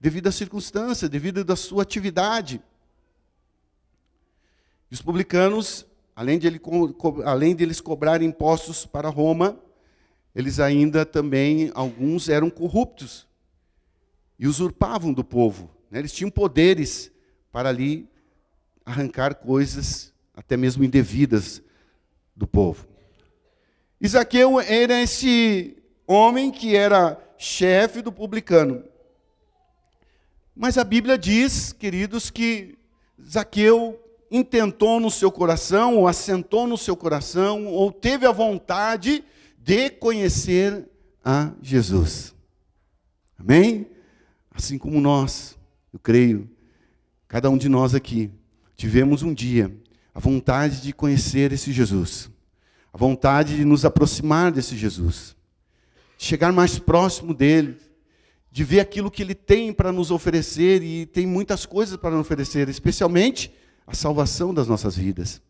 devido 0.00 0.26
à 0.26 0.32
circunstância, 0.32 1.06
devido 1.06 1.44
à 1.52 1.54
sua 1.54 1.82
atividade. 1.82 2.62
E 4.90 4.94
os 4.94 5.02
publicanos, 5.02 5.86
além 6.16 6.38
de, 6.38 6.46
ele, 6.46 6.58
além 7.26 7.54
de 7.54 7.62
eles 7.62 7.78
cobrarem 7.78 8.26
impostos 8.26 8.86
para 8.86 9.10
Roma, 9.10 9.60
eles 10.34 10.60
ainda 10.60 11.04
também, 11.04 11.70
alguns 11.74 12.30
eram 12.30 12.48
corruptos 12.48 13.28
e 14.38 14.46
usurpavam 14.46 15.12
do 15.12 15.22
povo. 15.22 15.70
Né? 15.90 15.98
Eles 15.98 16.12
tinham 16.12 16.30
poderes 16.30 17.12
para 17.52 17.68
ali 17.68 18.08
arrancar 18.82 19.34
coisas, 19.34 20.10
até 20.34 20.56
mesmo 20.56 20.84
indevidas, 20.84 21.62
do 22.34 22.46
povo. 22.46 22.88
Isaqueu 24.00 24.58
era 24.58 25.02
esse 25.02 25.83
homem 26.06 26.50
que 26.50 26.76
era 26.76 27.18
chefe 27.38 28.02
do 28.02 28.12
publicano. 28.12 28.84
Mas 30.54 30.78
a 30.78 30.84
Bíblia 30.84 31.18
diz, 31.18 31.72
queridos, 31.72 32.30
que 32.30 32.78
Zaqueu 33.20 34.00
intentou 34.30 35.00
no 35.00 35.10
seu 35.10 35.30
coração, 35.30 35.96
ou 35.96 36.08
assentou 36.08 36.66
no 36.66 36.78
seu 36.78 36.96
coração, 36.96 37.66
ou 37.66 37.90
teve 37.90 38.26
a 38.26 38.32
vontade 38.32 39.24
de 39.58 39.90
conhecer 39.90 40.88
a 41.24 41.52
Jesus. 41.60 42.34
Amém? 43.38 43.88
Assim 44.50 44.78
como 44.78 45.00
nós, 45.00 45.58
eu 45.92 45.98
creio, 45.98 46.48
cada 47.26 47.50
um 47.50 47.58
de 47.58 47.68
nós 47.68 47.94
aqui, 47.94 48.30
tivemos 48.76 49.22
um 49.22 49.34
dia 49.34 49.74
a 50.14 50.20
vontade 50.20 50.80
de 50.80 50.92
conhecer 50.92 51.52
esse 51.52 51.72
Jesus, 51.72 52.30
a 52.92 52.96
vontade 52.96 53.56
de 53.56 53.64
nos 53.64 53.84
aproximar 53.84 54.52
desse 54.52 54.76
Jesus, 54.76 55.36
chegar 56.18 56.52
mais 56.52 56.78
próximo 56.78 57.34
dele, 57.34 57.76
de 58.50 58.62
ver 58.62 58.80
aquilo 58.80 59.10
que 59.10 59.22
ele 59.22 59.34
tem 59.34 59.72
para 59.72 59.90
nos 59.90 60.10
oferecer 60.10 60.82
e 60.82 61.06
tem 61.06 61.26
muitas 61.26 61.66
coisas 61.66 61.96
para 61.96 62.10
nos 62.10 62.20
oferecer, 62.20 62.68
especialmente 62.68 63.52
a 63.86 63.94
salvação 63.94 64.54
das 64.54 64.68
nossas 64.68 64.96
vidas. 64.96 65.42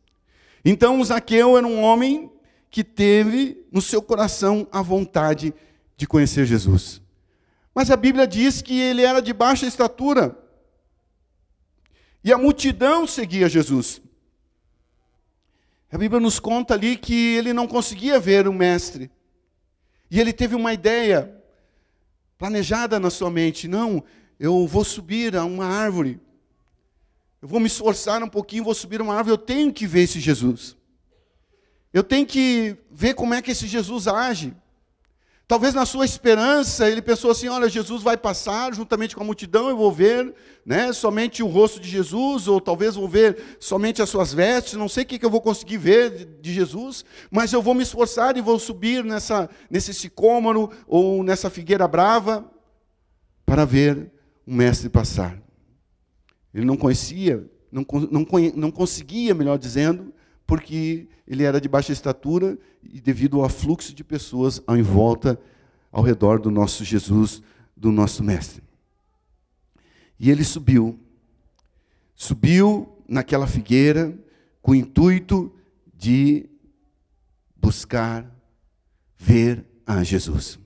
Então, 0.65 1.05
Zaqueu 1.05 1.59
era 1.59 1.67
um 1.67 1.83
homem 1.83 2.31
que 2.71 2.83
teve 2.83 3.65
no 3.71 3.83
seu 3.83 4.01
coração 4.01 4.67
a 4.73 4.81
vontade 4.81 5.53
de 5.97 6.07
conhecer 6.07 6.47
Jesus. 6.47 7.01
Mas 7.75 7.91
a 7.91 7.97
Bíblia 7.97 8.27
diz 8.27 8.63
que 8.63 8.81
ele 8.81 9.03
era 9.03 9.21
de 9.21 9.33
baixa 9.33 9.67
estatura. 9.67 10.37
E 12.23 12.33
a 12.33 12.39
multidão 12.39 13.07
seguia 13.07 13.49
Jesus. 13.49 14.01
A 15.93 15.99
Bíblia 15.99 16.21
nos 16.21 16.41
conta 16.41 16.75
ali 16.75 16.97
que 16.97 17.37
ele 17.37 17.53
não 17.53 17.69
conseguia 17.69 18.19
ver 18.19 18.49
o 18.49 18.53
mestre. 18.53 19.11
E 20.11 20.21
ele 20.21 20.33
teve 20.33 20.55
uma 20.55 20.73
ideia 20.73 21.35
planejada 22.39 23.01
na 23.01 23.11
sua 23.11 23.31
mente: 23.31 23.69
não, 23.69 24.03
eu 24.39 24.67
vou 24.67 24.85
subir 24.85 25.37
a 25.37 25.45
uma 25.45 25.67
árvore. 25.67 26.21
Eu 27.41 27.49
vou 27.49 27.61
me 27.61 27.67
esforçar 27.67 28.23
um 28.23 28.29
pouquinho, 28.29 28.65
vou 28.65 28.75
subir 28.75 29.03
uma 29.03 29.15
árvore, 29.15 29.35
eu 29.35 29.39
tenho 29.39 29.73
que 29.73 29.87
ver 29.87 30.03
esse 30.03 30.19
Jesus. 30.19 30.77
Eu 31.93 32.03
tenho 32.03 32.27
que 32.27 32.77
ver 32.91 33.15
como 33.15 33.35
é 33.35 33.43
que 33.43 33.51
esse 33.51 33.67
Jesus 33.67 34.09
age. 34.09 34.55
Talvez 35.47 35.75
na 35.75 35.85
sua 35.85 36.07
esperança 36.07 36.89
ele 36.89 37.03
pensou 37.03 37.31
assim: 37.31 37.49
olha, 37.49 37.69
Jesus 37.69 38.03
vai 38.03 38.17
passar 38.17 38.75
juntamente 38.75 39.15
com 39.15 39.23
a 39.23 39.27
multidão, 39.27 39.69
eu 39.69 39.77
vou 39.77 39.93
ver 39.93 40.35
né, 40.65 40.91
somente 40.93 41.43
o 41.43 41.47
rosto 41.47 41.79
de 41.79 41.89
Jesus, 41.89 42.49
ou 42.49 42.61
talvez 42.61 42.95
vou 42.95 43.07
ver 43.07 43.59
somente 43.61 44.01
as 44.01 44.09
suas 44.09 44.33
vestes, 44.33 44.75
não 44.75 44.89
sei 44.89 45.03
o 45.03 45.07
que, 45.07 45.19
que 45.19 45.27
eu 45.27 45.31
vou 45.31 45.43
conseguir 45.43 45.77
ver 45.77 46.39
de 46.41 46.53
Jesus, 46.53 47.05
mas 47.31 47.53
eu 47.53 47.61
vou 47.61 47.75
me 47.75 47.83
esforçar 47.83 48.37
e 48.39 48.41
vou 48.41 48.59
subir 48.59 49.05
nessa, 49.05 49.51
nesse 49.71 49.93
sicômoro 49.93 50.71
ou 50.87 51.23
nessa 51.23 51.51
figueira 51.51 51.87
brava 51.87 52.51
para 53.45 53.67
ver 53.67 54.11
o 54.47 54.55
mestre 54.55 54.89
passar. 54.89 55.39
Ele 56.55 56.65
não 56.65 56.77
conhecia, 56.77 57.45
não, 57.71 57.85
não, 58.11 58.27
não 58.55 58.71
conseguia, 58.71 59.35
melhor 59.35 59.59
dizendo, 59.59 60.15
porque 60.47 61.09
ele 61.27 61.43
era 61.43 61.61
de 61.61 61.69
baixa 61.69 61.93
estatura 61.93 62.59
e 62.83 63.01
devido 63.01 63.41
ao 63.41 63.49
fluxo 63.49 63.95
de 63.95 64.05
pessoas 64.05 64.61
em 64.69 64.83
volta, 64.83 65.41
ao 65.91 66.03
redor 66.03 66.41
do 66.41 66.51
nosso 66.51 66.85
Jesus, 66.85 67.43
do 67.77 67.91
nosso 67.91 68.23
Mestre. 68.23 68.63
E 70.19 70.31
ele 70.31 70.45
subiu, 70.45 70.99
subiu 72.15 72.99
naquela 73.09 73.47
figueira 73.47 74.17
com 74.61 74.73
o 74.73 74.75
intuito 74.75 75.53
de 75.97 76.49
buscar 77.57 78.31
ver 79.17 79.65
a 79.87 80.03
Jesus. 80.03 80.59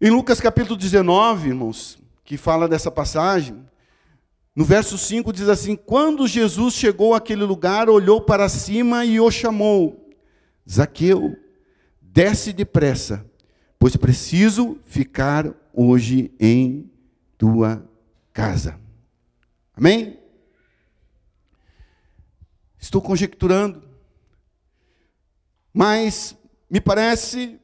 Em 0.00 0.10
Lucas 0.10 0.40
capítulo 0.40 0.76
19, 0.76 1.48
irmãos, 1.48 1.98
que 2.24 2.36
fala 2.36 2.68
dessa 2.68 2.90
passagem, 2.90 3.64
no 4.56 4.64
verso 4.64 4.96
5 4.96 5.34
diz 5.34 5.50
assim: 5.50 5.76
Quando 5.76 6.26
Jesus 6.26 6.72
chegou 6.72 7.14
àquele 7.14 7.44
lugar, 7.44 7.90
olhou 7.90 8.22
para 8.22 8.48
cima 8.48 9.04
e 9.04 9.20
o 9.20 9.30
chamou: 9.30 10.10
Zaqueu, 10.68 11.36
desce 12.00 12.54
depressa, 12.54 13.30
pois 13.78 13.94
preciso 13.96 14.78
ficar 14.86 15.54
hoje 15.74 16.32
em 16.40 16.90
tua 17.36 17.86
casa. 18.32 18.80
Amém? 19.74 20.18
Estou 22.78 23.02
conjecturando, 23.02 23.82
mas 25.70 26.34
me 26.70 26.80
parece, 26.80 27.60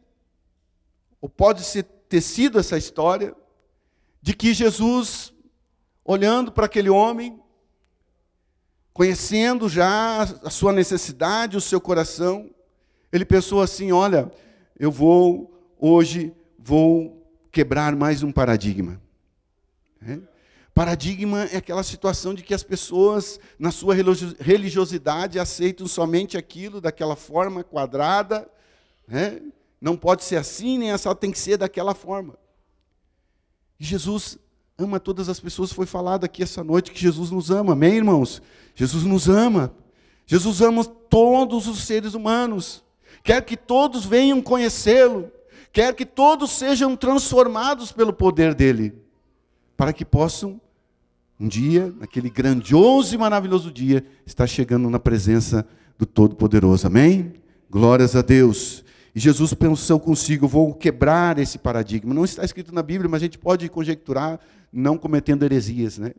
ou 1.22 1.28
pode 1.28 1.64
ser, 1.64 1.84
ter 1.84 2.20
sido 2.20 2.58
essa 2.58 2.76
história, 2.76 3.34
de 4.20 4.34
que 4.34 4.52
Jesus 4.52 5.32
olhando 6.04 6.50
para 6.52 6.66
aquele 6.66 6.90
homem, 6.90 7.40
conhecendo 8.92 9.68
já 9.68 10.22
a 10.22 10.50
sua 10.50 10.72
necessidade, 10.72 11.56
o 11.56 11.60
seu 11.60 11.80
coração, 11.80 12.50
ele 13.12 13.24
pensou 13.24 13.60
assim: 13.60 13.92
olha, 13.92 14.30
eu 14.78 14.90
vou, 14.90 15.52
hoje, 15.78 16.34
vou 16.58 17.22
quebrar 17.50 17.94
mais 17.94 18.22
um 18.22 18.32
paradigma. 18.32 19.00
É? 20.06 20.18
Paradigma 20.74 21.44
é 21.44 21.58
aquela 21.58 21.82
situação 21.82 22.32
de 22.32 22.42
que 22.42 22.54
as 22.54 22.62
pessoas, 22.62 23.38
na 23.58 23.70
sua 23.70 23.94
religiosidade, 24.40 25.38
aceitam 25.38 25.86
somente 25.86 26.38
aquilo 26.38 26.80
daquela 26.80 27.14
forma 27.14 27.62
quadrada. 27.62 28.48
É? 29.08 29.42
Não 29.78 29.96
pode 29.96 30.24
ser 30.24 30.36
assim, 30.36 30.78
nem 30.78 30.90
essa 30.90 31.14
tem 31.14 31.30
que 31.30 31.38
ser 31.38 31.58
daquela 31.58 31.94
forma. 31.94 32.38
Jesus 33.78 34.38
ama 34.78 34.98
todas 34.98 35.28
as 35.28 35.40
pessoas. 35.40 35.72
Foi 35.72 35.86
falado 35.86 36.24
aqui 36.24 36.42
essa 36.42 36.62
noite 36.62 36.90
que 36.90 37.00
Jesus 37.00 37.30
nos 37.30 37.50
ama, 37.50 37.72
amém, 37.72 37.96
irmãos? 37.96 38.42
Jesus 38.74 39.04
nos 39.04 39.28
ama. 39.28 39.72
Jesus 40.26 40.60
ama 40.60 40.84
todos 40.84 41.66
os 41.66 41.82
seres 41.82 42.14
humanos. 42.14 42.82
Quer 43.22 43.44
que 43.44 43.56
todos 43.56 44.04
venham 44.04 44.40
conhecê-lo. 44.40 45.30
Quer 45.72 45.94
que 45.94 46.04
todos 46.04 46.50
sejam 46.50 46.96
transformados 46.96 47.92
pelo 47.92 48.12
poder 48.12 48.54
dele. 48.54 48.94
Para 49.76 49.92
que 49.92 50.04
possam, 50.04 50.60
um 51.40 51.48
dia, 51.48 51.92
naquele 51.98 52.30
grandioso 52.30 53.14
e 53.14 53.18
maravilhoso 53.18 53.70
dia, 53.70 54.04
estar 54.26 54.46
chegando 54.46 54.88
na 54.90 54.98
presença 54.98 55.66
do 55.98 56.06
Todo-Poderoso. 56.06 56.86
Amém? 56.86 57.34
Glórias 57.70 58.14
a 58.14 58.22
Deus. 58.22 58.84
E 59.14 59.20
Jesus 59.20 59.52
pensou 59.54 60.00
consigo: 60.00 60.48
vou 60.48 60.74
quebrar 60.74 61.38
esse 61.38 61.58
paradigma. 61.58 62.14
Não 62.14 62.24
está 62.24 62.44
escrito 62.44 62.74
na 62.74 62.82
Bíblia, 62.82 63.08
mas 63.08 63.22
a 63.22 63.24
gente 63.24 63.38
pode 63.38 63.68
conjecturar, 63.68 64.40
não 64.72 64.96
cometendo 64.96 65.44
heresias, 65.44 65.98
né? 65.98 66.12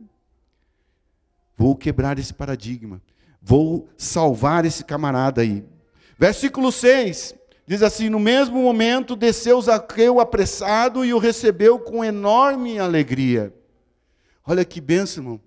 Vou 1.57 1.75
quebrar 1.75 2.17
esse 2.19 2.33
paradigma. 2.33 3.01
Vou 3.41 3.87
salvar 3.97 4.65
esse 4.65 4.83
camarada 4.83 5.41
aí. 5.41 5.63
Versículo 6.17 6.71
6 6.71 7.35
diz 7.65 7.81
assim: 7.81 8.09
No 8.09 8.19
mesmo 8.19 8.61
momento 8.61 9.15
desceu 9.15 9.61
Zaqueu 9.61 10.19
apressado 10.19 11.03
e 11.03 11.13
o 11.13 11.19
recebeu 11.19 11.79
com 11.79 12.03
enorme 12.03 12.79
alegria. 12.79 13.53
Olha 14.45 14.63
que 14.63 14.79
bênção, 14.79 15.23
irmão. 15.23 15.41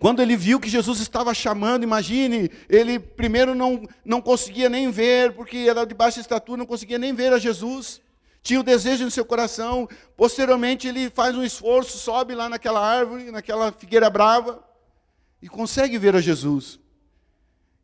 Quando 0.00 0.22
ele 0.22 0.34
viu 0.34 0.58
que 0.58 0.70
Jesus 0.70 0.98
estava 0.98 1.34
chamando, 1.34 1.84
imagine, 1.84 2.50
ele 2.70 2.98
primeiro 2.98 3.54
não, 3.54 3.86
não 4.02 4.22
conseguia 4.22 4.66
nem 4.66 4.90
ver, 4.90 5.34
porque 5.34 5.58
era 5.68 5.84
de 5.84 5.92
baixa 5.92 6.18
estatura, 6.18 6.56
não 6.56 6.64
conseguia 6.64 6.96
nem 6.96 7.12
ver 7.12 7.34
a 7.34 7.38
Jesus. 7.38 8.00
Tinha 8.42 8.58
o 8.58 8.62
desejo 8.62 9.04
no 9.04 9.10
seu 9.10 9.26
coração. 9.26 9.86
Posteriormente, 10.16 10.88
ele 10.88 11.10
faz 11.10 11.36
um 11.36 11.44
esforço, 11.44 11.98
sobe 11.98 12.34
lá 12.34 12.48
naquela 12.48 12.80
árvore, 12.80 13.30
naquela 13.30 13.70
figueira 13.72 14.08
brava, 14.08 14.64
e 15.42 15.50
consegue 15.50 15.98
ver 15.98 16.16
a 16.16 16.20
Jesus. 16.22 16.80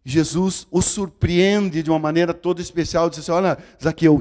Jesus 0.03 0.67
o 0.71 0.81
surpreende 0.81 1.83
de 1.83 1.91
uma 1.91 1.99
maneira 1.99 2.33
toda 2.33 2.63
especial, 2.63 3.11
diz 3.11 3.19
assim: 3.19 3.33
Olha, 3.33 3.59
Zaqueu, 3.83 4.19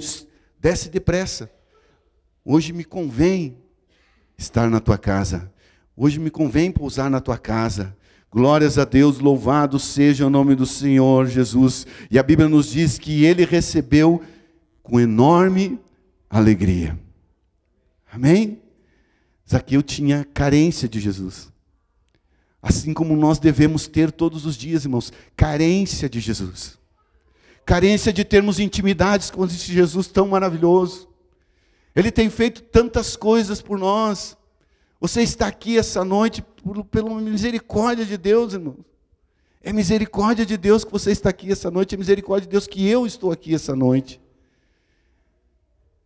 desce 0.60 0.90
depressa. 0.90 1.50
Hoje 2.44 2.74
me 2.74 2.84
convém 2.84 3.58
estar 4.38 4.70
na 4.70 4.82
tua 4.82 4.98
casa. 4.98 5.50
Hoje 5.98 6.20
me 6.20 6.30
convém 6.30 6.72
pousar 6.72 7.10
na 7.10 7.22
tua 7.22 7.38
casa. 7.38 7.96
Glórias 8.30 8.78
a 8.78 8.84
Deus, 8.84 9.20
louvado 9.20 9.80
seja 9.80 10.28
o 10.28 10.30
nome 10.30 10.56
do 10.56 10.66
Senhor 10.66 11.28
Jesus. 11.28 11.88
E 12.12 12.20
a 12.20 12.24
Bíblia 12.24 12.50
nos 12.50 12.70
diz 12.70 13.00
que 13.00 13.24
ele 13.24 13.46
recebeu 13.46 14.22
com 14.84 15.00
enorme 15.00 15.80
alegria. 16.30 17.00
Amém? 18.12 18.62
Zaqueu 19.50 19.82
tinha 19.82 20.26
carência 20.34 20.88
de 20.90 21.00
Jesus. 21.00 21.50
Assim 22.62 22.94
como 22.94 23.16
nós 23.16 23.40
devemos 23.40 23.88
ter 23.88 24.12
todos 24.12 24.46
os 24.46 24.58
dias, 24.58 24.84
irmãos, 24.84 25.14
carência 25.38 26.10
de 26.10 26.20
Jesus. 26.20 26.78
Carência 27.66 28.12
de 28.12 28.26
termos 28.26 28.60
intimidades 28.60 29.30
com 29.32 29.46
esse 29.46 29.72
Jesus 29.72 30.08
tão 30.08 30.28
maravilhoso. 30.28 31.08
Ele 31.96 32.12
tem 32.12 32.30
feito 32.30 32.62
tantas 32.64 33.16
coisas 33.16 33.62
por 33.62 33.80
nós. 33.80 34.36
Você 35.00 35.22
está 35.22 35.48
aqui 35.48 35.78
essa 35.78 36.04
noite 36.04 36.44
pela 36.90 37.10
misericórdia 37.22 38.06
de 38.06 38.18
Deus, 38.18 38.54
irmãos. 38.54 38.78
É 39.62 39.74
misericórdia 39.74 40.46
de 40.46 40.58
Deus 40.58 40.84
que 40.84 40.92
você 40.92 41.12
está 41.12 41.30
aqui 41.30 41.52
essa 41.52 41.72
noite, 41.72 41.96
é 41.96 41.98
misericórdia 41.98 42.46
de 42.46 42.52
Deus 42.52 42.68
que 42.68 42.88
eu 42.88 43.06
estou 43.06 43.32
aqui 43.32 43.54
essa 43.54 43.76
noite. 43.76 44.22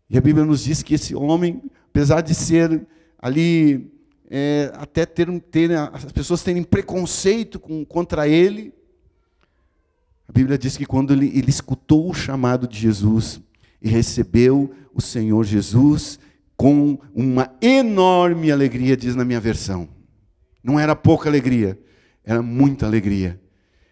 E 0.10 0.18
a 0.18 0.22
Bíblia 0.22 0.46
nos 0.46 0.64
diz 0.64 0.82
que 0.82 0.96
esse 0.96 1.14
homem, 1.14 1.62
apesar 1.90 2.22
de 2.22 2.34
ser 2.34 2.88
ali, 3.22 3.92
é, 4.30 4.72
até 4.76 5.06
ter, 5.06 5.28
ter, 5.42 5.72
as 5.74 6.12
pessoas 6.12 6.42
terem 6.42 6.64
preconceito 6.64 7.60
com, 7.60 7.86
contra 7.86 8.28
ele, 8.28 8.74
a 10.28 10.32
Bíblia 10.32 10.58
diz 10.58 10.78
que 10.78 10.86
quando 10.86 11.14
ele, 11.14 11.28
ele 11.38 11.50
escutou 11.50 12.10
o 12.10 12.14
chamado 12.14 12.68
de 12.68 12.80
Jesus 12.80 13.42
e 13.82 13.90
recebeu 13.90 14.72
o 14.94 15.02
Senhor 15.02 15.44
Jesus 15.44 16.20
com 16.60 17.00
uma 17.16 17.50
enorme 17.62 18.52
alegria, 18.52 18.98
diz 18.98 19.16
na 19.16 19.24
minha 19.24 19.40
versão. 19.40 19.88
Não 20.62 20.78
era 20.78 20.94
pouca 20.94 21.30
alegria, 21.30 21.80
era 22.22 22.42
muita 22.42 22.86
alegria. 22.86 23.40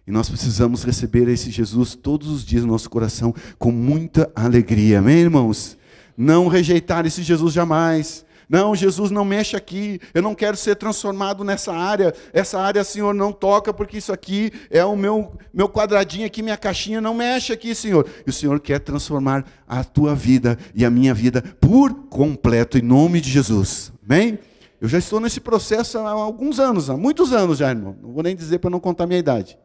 E 0.05 0.11
nós 0.11 0.27
precisamos 0.27 0.83
receber 0.83 1.29
esse 1.29 1.49
Jesus 1.49 1.95
todos 1.95 2.27
os 2.27 2.43
dias 2.43 2.65
no 2.65 2.73
nosso 2.73 2.89
coração 2.89 3.33
com 3.57 3.71
muita 3.71 4.29
alegria. 4.35 4.99
Amém, 4.99 5.19
irmãos? 5.19 5.77
Não 6.17 6.49
rejeitar 6.49 7.05
esse 7.05 7.23
Jesus 7.23 7.53
jamais. 7.53 8.25
Não, 8.49 8.73
Jesus 8.73 9.11
não 9.11 9.25
mexe 9.25 9.55
aqui. 9.55 9.99
Eu 10.13 10.21
não 10.21 10.33
quero 10.33 10.55
ser 10.55 10.75
transformado 10.75 11.43
nessa 11.43 11.73
área. 11.73 12.13
Essa 12.31 12.59
área, 12.59 12.83
Senhor, 12.83 13.13
não 13.13 13.31
toca, 13.33 13.73
porque 13.73 13.97
isso 13.97 14.13
aqui 14.13 14.51
é 14.69 14.83
o 14.85 14.95
meu, 14.95 15.33
meu 15.53 15.67
quadradinho 15.67 16.25
aqui, 16.25 16.41
minha 16.41 16.57
caixinha. 16.57 17.01
Não 17.01 17.13
mexe 17.13 17.51
aqui, 17.51 17.75
Senhor. 17.75 18.07
E 18.25 18.29
o 18.29 18.33
Senhor 18.33 18.59
quer 18.59 18.79
transformar 18.79 19.45
a 19.67 19.83
tua 19.83 20.15
vida 20.15 20.57
e 20.73 20.85
a 20.85 20.89
minha 20.89 21.13
vida 21.13 21.41
por 21.59 21.93
completo, 22.09 22.77
em 22.77 22.81
nome 22.81 23.19
de 23.19 23.29
Jesus. 23.29 23.91
Amém? 24.07 24.39
Eu 24.79 24.87
já 24.87 24.99
estou 24.99 25.19
nesse 25.19 25.41
processo 25.41 25.97
há 25.97 26.11
alguns 26.11 26.59
anos, 26.59 26.89
há 26.89 26.95
muitos 26.95 27.33
anos 27.33 27.57
já, 27.57 27.69
irmão. 27.69 27.97
Não 28.01 28.13
vou 28.13 28.23
nem 28.23 28.35
dizer 28.35 28.59
para 28.59 28.69
não 28.69 28.79
contar 28.79 29.07
minha 29.07 29.19
idade. 29.19 29.57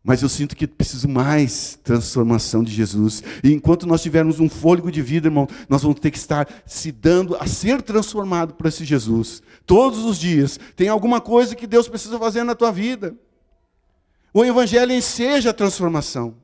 Mas 0.02 0.22
eu 0.22 0.28
sinto 0.30 0.56
que 0.56 0.66
preciso 0.66 1.06
mais 1.06 1.78
transformação 1.84 2.64
de 2.64 2.72
Jesus. 2.72 3.22
E 3.44 3.52
enquanto 3.52 3.86
nós 3.86 4.02
tivermos 4.02 4.40
um 4.40 4.48
fôlego 4.48 4.90
de 4.90 5.02
vida, 5.02 5.28
irmão, 5.28 5.46
nós 5.68 5.82
vamos 5.82 6.00
ter 6.00 6.10
que 6.10 6.16
estar 6.16 6.48
se 6.64 6.90
dando 6.90 7.36
a 7.36 7.46
ser 7.46 7.82
transformado 7.82 8.54
por 8.54 8.66
esse 8.66 8.84
Jesus. 8.84 9.42
Todos 9.66 10.04
os 10.04 10.18
dias. 10.18 10.58
Tem 10.74 10.88
alguma 10.88 11.20
coisa 11.20 11.54
que 11.54 11.66
Deus 11.66 11.86
precisa 11.86 12.18
fazer 12.18 12.44
na 12.44 12.54
tua 12.54 12.72
vida. 12.72 13.14
O 14.32 14.44
Evangelho 14.44 14.92
enseja 14.92 15.50
a 15.50 15.54
transformação. 15.54 16.34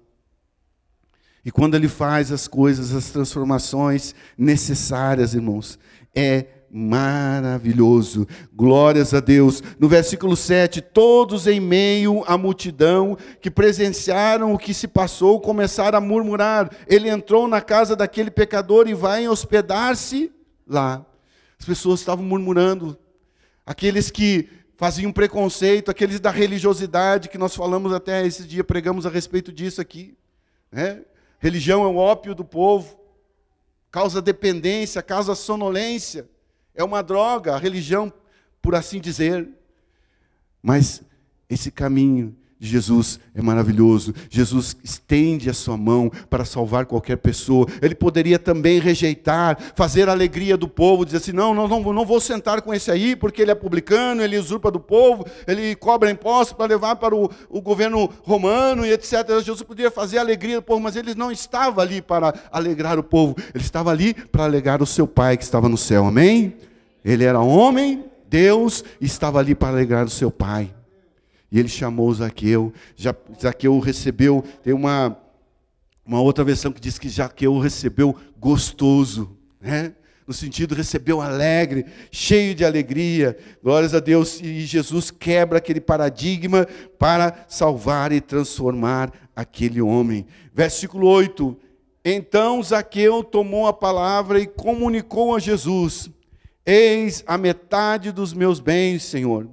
E 1.42 1.50
quando 1.50 1.76
Ele 1.76 1.88
faz 1.88 2.30
as 2.32 2.46
coisas, 2.46 2.92
as 2.92 3.10
transformações 3.10 4.14
necessárias, 4.36 5.32
irmãos, 5.32 5.78
é 6.14 6.46
maravilhoso. 6.76 8.28
Glórias 8.54 9.14
a 9.14 9.20
Deus. 9.20 9.62
No 9.78 9.88
versículo 9.88 10.36
7, 10.36 10.82
todos 10.82 11.46
em 11.46 11.58
meio 11.58 12.22
à 12.26 12.36
multidão 12.36 13.16
que 13.40 13.50
presenciaram 13.50 14.52
o 14.52 14.58
que 14.58 14.74
se 14.74 14.86
passou 14.86 15.40
começaram 15.40 15.96
a 15.96 16.02
murmurar. 16.02 16.70
Ele 16.86 17.08
entrou 17.08 17.48
na 17.48 17.62
casa 17.62 17.96
daquele 17.96 18.30
pecador 18.30 18.86
e 18.86 18.92
vai 18.92 19.26
hospedar-se 19.26 20.30
lá. 20.68 21.02
As 21.58 21.64
pessoas 21.64 22.00
estavam 22.00 22.26
murmurando. 22.26 22.98
Aqueles 23.64 24.10
que 24.10 24.46
faziam 24.76 25.10
preconceito, 25.10 25.90
aqueles 25.90 26.20
da 26.20 26.30
religiosidade 26.30 27.30
que 27.30 27.38
nós 27.38 27.56
falamos 27.56 27.90
até 27.94 28.26
esse 28.26 28.44
dia, 28.44 28.62
pregamos 28.62 29.06
a 29.06 29.10
respeito 29.10 29.50
disso 29.50 29.80
aqui. 29.80 30.14
Né? 30.70 31.00
Religião 31.38 31.84
é 31.84 31.86
o 31.86 31.96
ópio 31.96 32.34
do 32.34 32.44
povo, 32.44 33.00
causa 33.90 34.20
dependência, 34.20 35.00
causa 35.00 35.34
sonolência. 35.34 36.28
É 36.76 36.84
uma 36.84 37.02
droga, 37.02 37.54
a 37.54 37.58
religião, 37.58 38.12
por 38.62 38.74
assim 38.74 39.00
dizer. 39.00 39.48
Mas 40.62 41.02
esse 41.48 41.70
caminho 41.70 42.36
de 42.58 42.68
Jesus 42.68 43.20
é 43.34 43.42
maravilhoso. 43.42 44.14
Jesus 44.30 44.76
estende 44.82 45.50
a 45.50 45.54
sua 45.54 45.76
mão 45.76 46.10
para 46.30 46.44
salvar 46.44 46.86
qualquer 46.86 47.16
pessoa. 47.16 47.66
Ele 47.82 47.94
poderia 47.94 48.38
também 48.38 48.78
rejeitar, 48.78 49.58
fazer 49.74 50.08
a 50.08 50.12
alegria 50.12 50.56
do 50.56 50.68
povo, 50.68 51.04
dizer 51.04 51.18
assim: 51.18 51.32
não, 51.32 51.54
não, 51.54 51.68
não, 51.68 52.04
vou 52.04 52.20
sentar 52.20 52.62
com 52.62 52.72
esse 52.72 52.90
aí, 52.90 53.14
porque 53.14 53.42
ele 53.42 53.50
é 53.50 53.54
publicano, 53.54 54.22
ele 54.22 54.38
usurpa 54.38 54.70
do 54.70 54.80
povo, 54.80 55.26
ele 55.46 55.74
cobra 55.76 56.10
impostos 56.10 56.56
para 56.56 56.66
levar 56.66 56.96
para 56.96 57.14
o, 57.14 57.30
o 57.48 57.60
governo 57.60 58.10
romano 58.22 58.86
e 58.86 58.92
etc. 58.92 59.28
Jesus 59.42 59.62
poderia 59.62 59.90
fazer 59.90 60.18
a 60.18 60.22
alegria 60.22 60.56
do 60.56 60.62
povo, 60.62 60.80
mas 60.80 60.96
ele 60.96 61.14
não 61.14 61.30
estava 61.30 61.82
ali 61.82 62.00
para 62.00 62.34
alegrar 62.50 62.98
o 62.98 63.02
povo, 63.02 63.36
ele 63.54 63.64
estava 63.64 63.90
ali 63.90 64.14
para 64.14 64.44
alegrar 64.44 64.82
o 64.82 64.86
seu 64.86 65.06
Pai 65.06 65.36
que 65.36 65.44
estava 65.44 65.68
no 65.68 65.76
céu. 65.76 66.06
Amém? 66.06 66.54
Ele 67.06 67.22
era 67.22 67.38
homem, 67.38 68.04
Deus, 68.28 68.82
estava 69.00 69.38
ali 69.38 69.54
para 69.54 69.68
alegrar 69.68 70.04
o 70.04 70.10
seu 70.10 70.28
pai. 70.28 70.74
E 71.52 71.56
ele 71.56 71.68
chamou 71.68 72.12
Zaqueu. 72.12 72.72
Já, 72.96 73.14
Zaqueu 73.40 73.78
recebeu, 73.78 74.42
tem 74.60 74.74
uma, 74.74 75.16
uma 76.04 76.20
outra 76.20 76.42
versão 76.42 76.72
que 76.72 76.80
diz 76.80 76.98
que 76.98 77.08
Zaqueu 77.08 77.60
recebeu 77.60 78.16
gostoso, 78.36 79.38
né? 79.60 79.94
no 80.26 80.34
sentido 80.34 80.74
recebeu 80.74 81.20
alegre, 81.20 81.86
cheio 82.10 82.56
de 82.56 82.64
alegria. 82.64 83.38
Glórias 83.62 83.94
a 83.94 84.00
Deus. 84.00 84.40
E 84.40 84.62
Jesus 84.62 85.12
quebra 85.12 85.58
aquele 85.58 85.80
paradigma 85.80 86.66
para 86.98 87.46
salvar 87.46 88.10
e 88.10 88.20
transformar 88.20 89.12
aquele 89.36 89.80
homem. 89.80 90.26
Versículo 90.52 91.06
8. 91.06 91.56
Então 92.04 92.60
Zaqueu 92.60 93.22
tomou 93.22 93.68
a 93.68 93.72
palavra 93.72 94.40
e 94.40 94.46
comunicou 94.48 95.36
a 95.36 95.38
Jesus 95.38 96.10
Eis 96.66 97.22
a 97.28 97.38
metade 97.38 98.10
dos 98.10 98.34
meus 98.34 98.58
bens, 98.58 99.04
Senhor, 99.04 99.48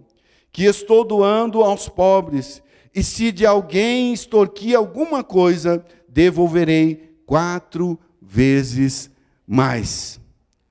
que 0.51 0.63
estou 0.63 1.05
doando 1.05 1.61
aos 1.61 1.87
pobres, 1.87 2.63
e 2.93 3.03
se 3.03 3.31
de 3.31 3.45
alguém 3.45 4.11
extorquir 4.11 4.75
alguma 4.75 5.23
coisa, 5.23 5.85
devolverei 6.09 7.15
quatro 7.25 7.99
vezes 8.19 9.11
mais. 9.45 10.19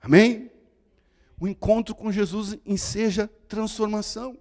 Amém? 0.00 0.50
O 1.38 1.46
encontro 1.46 1.94
com 1.94 2.10
Jesus 2.10 2.56
enseja 2.66 3.30
transformação. 3.48 4.36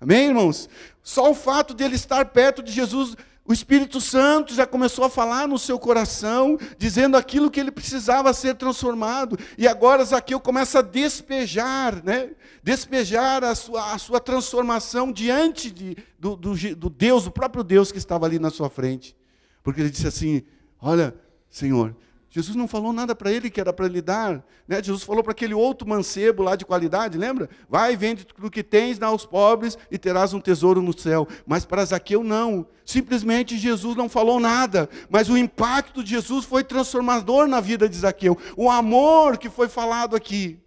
Amém, 0.00 0.28
irmãos? 0.28 0.68
Só 1.02 1.30
o 1.30 1.34
fato 1.34 1.74
de 1.74 1.82
ele 1.82 1.96
estar 1.96 2.24
perto 2.26 2.62
de 2.62 2.70
Jesus 2.70 3.16
o 3.48 3.52
Espírito 3.54 3.98
Santo 3.98 4.54
já 4.54 4.66
começou 4.66 5.06
a 5.06 5.10
falar 5.10 5.48
no 5.48 5.58
seu 5.58 5.78
coração, 5.78 6.58
dizendo 6.76 7.16
aquilo 7.16 7.50
que 7.50 7.58
ele 7.58 7.70
precisava 7.70 8.34
ser 8.34 8.54
transformado. 8.56 9.38
E 9.56 9.66
agora 9.66 10.04
Zaqueu 10.04 10.38
começa 10.38 10.80
a 10.80 10.82
despejar, 10.82 12.04
né? 12.04 12.32
despejar 12.62 13.42
a 13.42 13.54
sua, 13.54 13.94
a 13.94 13.98
sua 13.98 14.20
transformação 14.20 15.10
diante 15.10 15.70
de, 15.70 15.96
do, 16.18 16.36
do, 16.36 16.54
do 16.76 16.90
Deus, 16.90 17.24
do 17.24 17.30
próprio 17.30 17.64
Deus 17.64 17.90
que 17.90 17.96
estava 17.96 18.26
ali 18.26 18.38
na 18.38 18.50
sua 18.50 18.68
frente. 18.68 19.16
Porque 19.62 19.80
ele 19.80 19.88
disse 19.88 20.06
assim: 20.06 20.42
Olha, 20.78 21.14
Senhor, 21.48 21.96
Jesus 22.30 22.54
não 22.54 22.68
falou 22.68 22.92
nada 22.92 23.14
para 23.14 23.32
ele 23.32 23.48
que 23.48 23.60
era 23.60 23.72
para 23.72 23.88
lhe 23.88 24.02
dar. 24.02 24.44
Né? 24.66 24.82
Jesus 24.82 25.02
falou 25.02 25.22
para 25.22 25.32
aquele 25.32 25.54
outro 25.54 25.88
mancebo 25.88 26.42
lá 26.42 26.56
de 26.56 26.64
qualidade, 26.64 27.16
lembra? 27.16 27.48
Vai, 27.68 27.96
vende 27.96 28.26
tudo 28.26 28.50
que 28.50 28.62
tens, 28.62 28.98
dá 28.98 29.06
aos 29.06 29.24
pobres 29.24 29.78
e 29.90 29.96
terás 29.96 30.34
um 30.34 30.40
tesouro 30.40 30.82
no 30.82 30.98
céu. 30.98 31.26
Mas 31.46 31.64
para 31.64 31.84
Zaqueu 31.86 32.22
não. 32.22 32.66
Simplesmente 32.84 33.56
Jesus 33.56 33.96
não 33.96 34.10
falou 34.10 34.38
nada. 34.38 34.90
Mas 35.08 35.30
o 35.30 35.38
impacto 35.38 36.04
de 36.04 36.10
Jesus 36.10 36.44
foi 36.44 36.62
transformador 36.62 37.48
na 37.48 37.60
vida 37.60 37.88
de 37.88 37.96
Zaqueu. 37.96 38.36
O 38.56 38.70
amor 38.70 39.38
que 39.38 39.48
foi 39.48 39.68
falado 39.68 40.14
aqui 40.14 40.58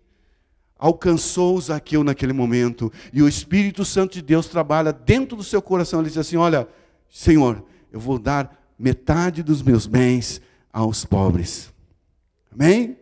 alcançou 0.80 1.62
Zaqueu 1.62 2.04
naquele 2.04 2.34
momento. 2.34 2.92
E 3.14 3.22
o 3.22 3.28
Espírito 3.28 3.86
Santo 3.86 4.14
de 4.14 4.24
Deus 4.24 4.48
trabalha 4.48 4.92
dentro 4.92 5.38
do 5.38 5.44
seu 5.44 5.62
coração. 5.62 6.00
Ele 6.00 6.10
diz 6.10 6.18
assim: 6.18 6.38
Olha, 6.38 6.68
Senhor, 7.08 7.64
eu 7.92 8.00
vou 8.00 8.18
dar 8.18 8.60
metade 8.80 9.44
dos 9.44 9.62
meus 9.62 9.86
bens 9.86 10.42
aos 10.72 11.06
pobres. 11.06 11.72
Amém? 12.52 12.98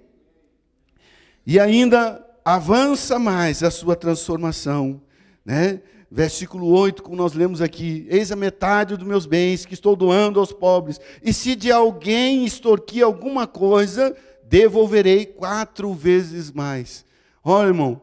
E 1.45 1.59
ainda 1.59 2.25
avança 2.43 3.17
mais 3.17 3.63
a 3.63 3.71
sua 3.71 3.95
transformação, 3.95 5.01
né? 5.45 5.81
Versículo 6.11 6.67
8, 6.67 7.03
como 7.03 7.15
nós 7.15 7.33
lemos 7.33 7.61
aqui: 7.61 8.07
Eis 8.09 8.31
a 8.31 8.35
metade 8.35 8.97
dos 8.97 9.07
meus 9.07 9.25
bens 9.27 9.65
que 9.65 9.75
estou 9.75 9.95
doando 9.95 10.39
aos 10.39 10.51
pobres, 10.51 10.99
e 11.23 11.31
se 11.31 11.55
de 11.55 11.71
alguém 11.71 12.45
extorquir 12.45 13.03
alguma 13.03 13.45
coisa, 13.45 14.15
devolverei 14.43 15.27
quatro 15.27 15.93
vezes 15.93 16.51
mais. 16.51 17.05
Olha, 17.43 17.67
irmão, 17.67 18.01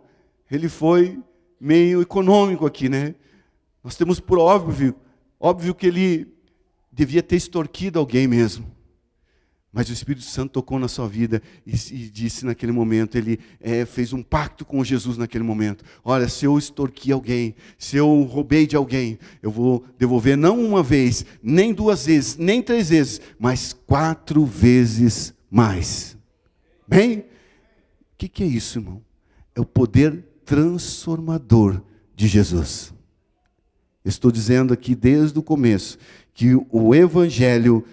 ele 0.51 0.69
foi 0.69 1.19
meio 1.61 2.01
econômico 2.01 2.65
aqui, 2.65 2.89
né? 2.89 3.15
Nós 3.83 3.97
temos 3.97 4.21
por 4.21 4.39
óbvio, 4.39 4.95
óbvio 5.41 5.75
que 5.75 5.87
ele 5.87 6.33
devia 6.93 7.23
ter 7.23 7.37
extorquido 7.37 7.99
alguém 7.99 8.29
mesmo. 8.29 8.76
Mas 9.73 9.91
o 9.91 9.93
Espírito 9.93 10.25
Santo 10.25 10.53
tocou 10.53 10.79
na 10.79 10.89
sua 10.89 11.07
vida 11.07 11.43
e, 11.67 11.73
e 11.73 12.09
disse 12.09 12.47
naquele 12.47 12.73
momento, 12.73 13.19
ele 13.19 13.39
é, 13.61 13.85
fez 13.85 14.13
um 14.13 14.23
pacto 14.23 14.65
com 14.65 14.83
Jesus 14.83 15.19
naquele 15.19 15.45
momento. 15.45 15.85
Olha, 16.03 16.29
se 16.29 16.47
eu 16.47 16.57
extorqui 16.57 17.13
alguém, 17.13 17.55
se 17.79 17.97
eu 17.97 18.23
roubei 18.23 18.67
de 18.67 18.75
alguém, 18.75 19.19
eu 19.43 19.51
vou 19.51 19.85
devolver 19.99 20.37
não 20.37 20.65
uma 20.65 20.83
vez, 20.83 21.27
nem 21.43 21.75
duas 21.75 22.07
vezes, 22.07 22.37
nem 22.37 22.63
três 22.63 22.89
vezes, 22.89 23.21
mas 23.39 23.73
quatro 23.73 24.47
vezes 24.47 25.35
mais. 25.51 26.17
Bem, 26.89 27.19
o 27.19 27.25
que, 28.17 28.29
que 28.29 28.43
é 28.43 28.47
isso, 28.47 28.79
irmão? 28.79 29.03
É 29.55 29.61
o 29.61 29.67
poder 29.67 30.25
transformador 30.45 31.83
de 32.15 32.27
Jesus. 32.27 32.95
Estou 34.05 34.31
dizendo 34.31 34.73
aqui 34.73 34.95
desde 34.95 35.39
o 35.39 35.43
começo 35.43 35.99
que 36.33 36.55
o 36.71 36.95
Evangelho 36.95 37.85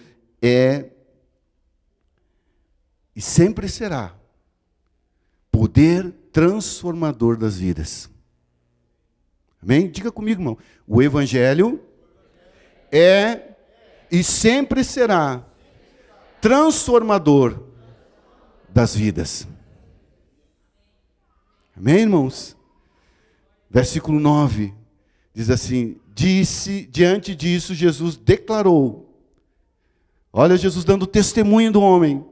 é 0.42 0.93
e 3.16 3.22
sempre 3.22 3.68
será 3.70 4.16
poder 5.52 6.12
transformador 6.32 7.38
das 7.38 7.58
vidas. 7.58 8.10
Amém? 9.62 9.90
Diga 9.90 10.12
comigo, 10.12 10.42
irmão. 10.42 10.58
O 10.88 11.02
Evangelho 11.02 11.82
é 12.92 13.54
e 14.12 14.24
sempre 14.24 14.84
será 14.84 15.46
transformador 16.42 17.64
das 18.68 18.96
vidas. 18.96 19.48
Amém, 21.76 22.02
irmãos? 22.02 22.58
Versículo 23.70 24.20
9 24.20 24.74
diz 25.34 25.50
assim: 25.50 26.00
Disse, 26.14 26.86
diante 26.92 27.34
disso, 27.34 27.74
Jesus 27.74 28.18
declarou. 28.18 29.10
Olha, 30.32 30.58
Jesus 30.58 30.84
dando 30.84 31.08
testemunho 31.08 31.72
do 31.72 31.82
homem 31.82 32.26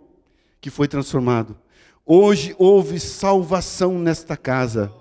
que 0.61 0.69
foi 0.69 0.87
transformado. 0.87 1.57
Hoje 2.05 2.55
houve 2.57 2.99
salvação 2.99 3.97
nesta 3.97 4.37
casa, 4.37 4.93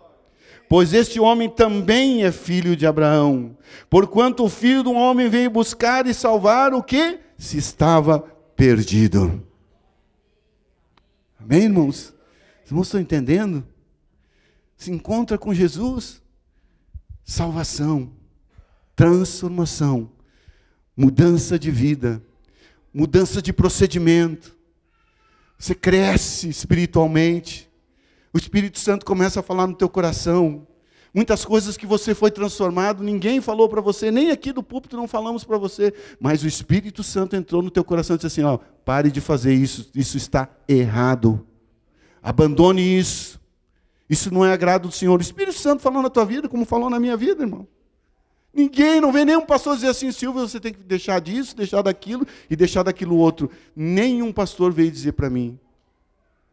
pois 0.68 0.94
este 0.94 1.20
homem 1.20 1.51
também 1.51 2.25
é 2.25 2.33
filho 2.33 2.75
de 2.75 2.87
Abraão, 2.87 3.57
porquanto 3.90 4.44
o 4.44 4.49
filho 4.49 4.83
do 4.83 4.92
homem 4.92 5.29
veio 5.29 5.51
buscar 5.51 6.07
e 6.07 6.14
salvar 6.14 6.73
o 6.73 6.83
que 6.83 7.20
se 7.37 7.59
estava 7.59 8.20
perdido. 8.57 9.46
Amém, 11.38 11.64
irmãos? 11.64 12.14
Os 12.64 12.70
irmãos 12.70 12.87
estão 12.87 13.01
entendendo? 13.01 13.66
Se 14.77 14.90
encontra 14.90 15.37
com 15.37 15.53
Jesus, 15.53 16.23
salvação, 17.25 18.12
transformação, 18.96 20.11
mudança 20.96 21.59
de 21.59 21.70
vida, 21.70 22.23
mudança 22.92 23.42
de 23.42 23.53
procedimento 23.53 24.60
você 25.61 25.75
cresce 25.75 26.49
espiritualmente. 26.49 27.70
O 28.33 28.38
Espírito 28.38 28.79
Santo 28.79 29.05
começa 29.05 29.40
a 29.40 29.42
falar 29.42 29.66
no 29.66 29.75
teu 29.75 29.90
coração. 29.90 30.66
Muitas 31.12 31.44
coisas 31.44 31.77
que 31.77 31.85
você 31.85 32.14
foi 32.14 32.31
transformado, 32.31 33.03
ninguém 33.03 33.42
falou 33.42 33.68
para 33.68 33.83
você, 33.83 34.11
nem 34.11 34.31
aqui 34.31 34.53
do 34.53 34.62
púlpito 34.62 34.96
não 34.96 35.07
falamos 35.07 35.44
para 35.44 35.59
você, 35.59 35.92
mas 36.18 36.42
o 36.42 36.46
Espírito 36.46 37.03
Santo 37.03 37.37
entrou 37.37 37.61
no 37.61 37.70
teu 37.70 37.85
coração 37.85 38.14
e 38.14 38.18
disse 38.18 38.27
assim: 38.29 38.42
ó, 38.42 38.59
pare 38.87 39.11
de 39.11 39.20
fazer 39.20 39.53
isso, 39.53 39.90
isso 39.94 40.16
está 40.16 40.49
errado. 40.66 41.46
Abandone 42.23 42.99
isso. 42.99 43.38
Isso 44.09 44.33
não 44.33 44.44
é 44.44 44.53
agrado 44.53 44.88
do 44.88 44.94
Senhor. 44.94 45.18
O 45.18 45.23
Espírito 45.23 45.59
Santo 45.59 45.83
falou 45.83 46.03
na 46.03 46.09
tua 46.09 46.25
vida, 46.25 46.49
como 46.49 46.64
falou 46.64 46.88
na 46.88 46.99
minha 46.99 47.16
vida, 47.16 47.42
irmão. 47.42 47.68
Ninguém, 48.52 49.00
não 49.00 49.12
vem 49.12 49.24
nenhum 49.24 49.46
pastor 49.46 49.76
dizer 49.76 49.88
assim, 49.88 50.10
Silvio, 50.10 50.48
você 50.48 50.58
tem 50.58 50.72
que 50.72 50.80
deixar 50.80 51.20
disso, 51.20 51.56
deixar 51.56 51.82
daquilo 51.82 52.26
e 52.48 52.56
deixar 52.56 52.82
daquilo 52.82 53.16
outro. 53.16 53.50
Nenhum 53.74 54.32
pastor 54.32 54.72
veio 54.72 54.90
dizer 54.90 55.12
para 55.12 55.30
mim. 55.30 55.58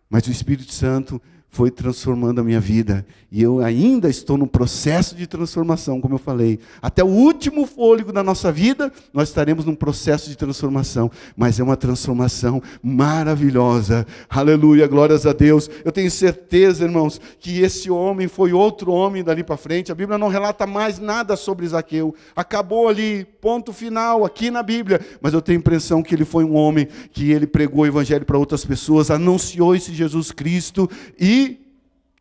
Mas 0.09 0.27
o 0.27 0.31
Espírito 0.31 0.71
Santo 0.71 1.21
foi 1.49 1.71
transformando 1.71 2.39
a 2.39 2.43
minha 2.43 2.59
vida. 2.59 3.05
E 3.31 3.41
eu 3.41 3.59
ainda 3.59 4.09
estou 4.09 4.37
no 4.37 4.47
processo 4.47 5.15
de 5.15 5.25
transformação, 5.25 5.99
como 5.99 6.15
eu 6.15 6.19
falei. 6.19 6.59
Até 6.81 7.03
o 7.03 7.07
último 7.07 7.65
fôlego 7.65 8.11
da 8.13 8.23
nossa 8.23 8.51
vida, 8.51 8.91
nós 9.13 9.29
estaremos 9.29 9.65
num 9.65 9.75
processo 9.75 10.29
de 10.29 10.37
transformação. 10.37 11.09
Mas 11.35 11.59
é 11.59 11.63
uma 11.63 11.75
transformação 11.75 12.61
maravilhosa. 12.81 14.05
Aleluia, 14.29 14.87
glórias 14.87 15.25
a 15.25 15.33
Deus. 15.33 15.69
Eu 15.83 15.91
tenho 15.91 16.11
certeza, 16.11 16.85
irmãos, 16.85 17.19
que 17.39 17.61
esse 17.61 17.89
homem 17.89 18.27
foi 18.27 18.53
outro 18.53 18.91
homem 18.91 19.23
dali 19.23 19.43
para 19.43 19.57
frente. 19.57 19.91
A 19.91 19.95
Bíblia 19.95 20.17
não 20.17 20.27
relata 20.29 20.67
mais 20.67 20.99
nada 20.99 21.35
sobre 21.35 21.67
Zaqueu. 21.67 22.13
Acabou 22.35 22.87
ali, 22.87 23.25
ponto 23.41 23.73
final, 23.73 24.23
aqui 24.23 24.51
na 24.51 24.61
Bíblia. 24.61 25.01
Mas 25.21 25.33
eu 25.33 25.41
tenho 25.41 25.57
a 25.57 25.61
impressão 25.61 26.03
que 26.03 26.13
ele 26.13 26.25
foi 26.25 26.43
um 26.43 26.55
homem 26.55 26.87
que 27.11 27.31
ele 27.31 27.47
pregou 27.47 27.81
o 27.81 27.87
evangelho 27.87 28.25
para 28.25 28.37
outras 28.37 28.63
pessoas, 28.63 29.09
anunciou 29.09 29.75
esse 29.75 29.93
Jesus 29.93 30.31
Cristo 30.31 30.89
e 31.19 31.36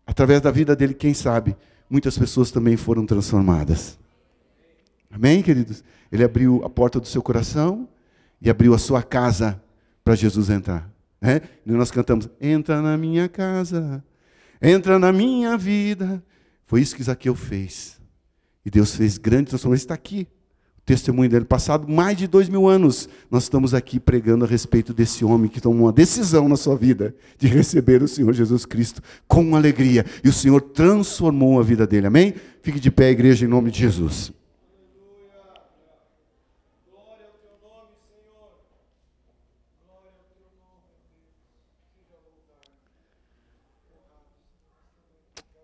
através 0.07 0.41
da 0.41 0.51
vida 0.51 0.77
dele, 0.77 0.95
quem 0.95 1.13
sabe, 1.13 1.57
muitas 1.91 2.17
pessoas 2.17 2.51
também 2.51 2.77
foram 2.77 3.05
transformadas. 3.05 3.99
Amém, 5.11 5.43
queridos? 5.43 5.83
Ele 6.13 6.23
abriu 6.23 6.65
a 6.65 6.71
porta 6.71 7.01
do 7.01 7.07
seu 7.07 7.21
coração 7.21 7.89
e 8.41 8.49
abriu 8.49 8.73
a 8.75 8.79
sua 8.79 9.03
casa 9.03 9.61
para 10.05 10.15
Jesus 10.15 10.49
entrar. 10.51 10.91
É? 11.21 11.41
E 11.65 11.73
nós 11.73 11.91
cantamos: 11.91 12.29
Entra 12.41 12.81
na 12.81 12.97
minha 12.97 13.29
casa, 13.29 14.05
entra 14.61 14.99
na 14.99 15.13
minha 15.13 15.57
vida. 15.57 16.23
Foi 16.67 16.81
isso 16.81 16.95
que 16.95 17.03
Zaqueu 17.03 17.35
fez. 17.35 18.01
E 18.65 18.71
Deus 18.71 18.95
fez 18.95 19.19
grande 19.19 19.51
transformação. 19.51 19.73
Ele 19.73 19.83
está 19.83 19.95
aqui 19.95 20.29
testemunho 20.87 21.29
dele. 21.29 21.45
Passado 21.45 21.89
mais 21.89 22.17
de 22.17 22.29
dois 22.29 22.49
mil 22.49 22.69
anos, 22.69 23.09
nós 23.29 23.43
estamos 23.43 23.75
aqui 23.75 23.99
pregando 23.99 24.45
a 24.45 24.49
respeito 24.49 24.95
desse 24.95 25.25
homem 25.25 25.51
que 25.51 25.61
tomou 25.61 25.87
uma 25.87 25.93
decisão 25.93 26.49
na 26.49 26.57
sua 26.57 26.77
vida 26.77 27.15
de 27.37 27.49
receber 27.49 28.03
o 28.03 28.09
Senhor 28.09 28.33
Jesus 28.33 28.65
Cristo 28.65 29.03
com 29.27 29.57
alegria. 29.57 30.07
E 30.23 30.29
o 30.29 30.33
Senhor 30.33 30.61
transformou 30.63 31.59
a 31.59 31.63
vida 31.65 31.87
dele. 31.87 32.07
Amém? 32.07 32.35
Fique 32.63 32.79
de 32.79 32.91
pé, 32.91 33.11
igreja, 33.11 33.45
em 33.45 33.49
nome 33.49 33.73
de 33.73 33.81
Jesus. 33.81 34.33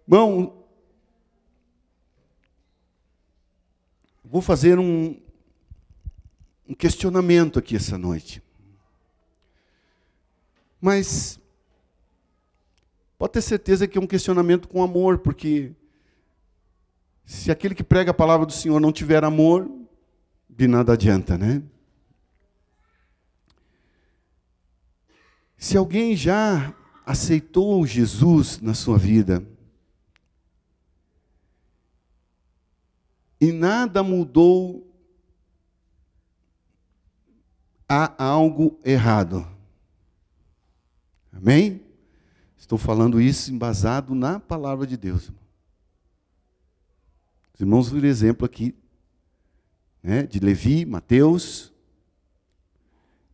Bom, 0.05 0.62
Vou 4.33 4.41
fazer 4.41 4.79
um, 4.79 5.15
um 6.67 6.73
questionamento 6.73 7.59
aqui 7.59 7.77
essa 7.77 7.99
noite. 7.99 8.43
Mas 10.81 11.39
pode 13.19 13.35
ter 13.35 13.43
certeza 13.43 13.87
que 13.87 13.99
é 13.99 14.01
um 14.01 14.07
questionamento 14.07 14.69
com 14.69 14.83
amor, 14.83 15.19
porque 15.19 15.73
se 17.27 17.51
aquele 17.51 17.75
que 17.75 17.85
prega 17.85 18.11
a 18.11 18.15
palavra 18.15 18.47
do 18.47 18.55
Senhor 18.55 18.81
não 18.81 18.91
tiver 18.91 19.23
amor, 19.23 19.71
de 20.49 20.67
nada 20.67 20.95
adianta, 20.95 21.37
né? 21.37 21.63
Se 25.59 25.77
alguém 25.77 26.17
já 26.17 26.75
aceitou 27.05 27.87
Jesus 27.87 28.63
na 28.63 28.73
sua 28.73 28.97
vida, 28.97 29.47
e 33.43 33.51
nada 33.51 34.05
mudou, 34.05 34.89
há 37.89 38.23
algo 38.23 38.79
errado. 38.85 39.45
Amém? 41.33 41.83
Estou 42.57 42.79
falando 42.79 43.21
isso 43.21 43.53
embasado 43.53 44.15
na 44.15 44.39
palavra 44.39 44.87
de 44.87 44.97
Deus. 44.97 45.33
Os 47.53 47.61
irmãos 47.61 47.89
viram 47.89 48.07
exemplo 48.07 48.47
aqui 48.47 48.77
né, 50.01 50.23
de 50.23 50.39
Levi, 50.39 50.87
Mateus 50.87 51.73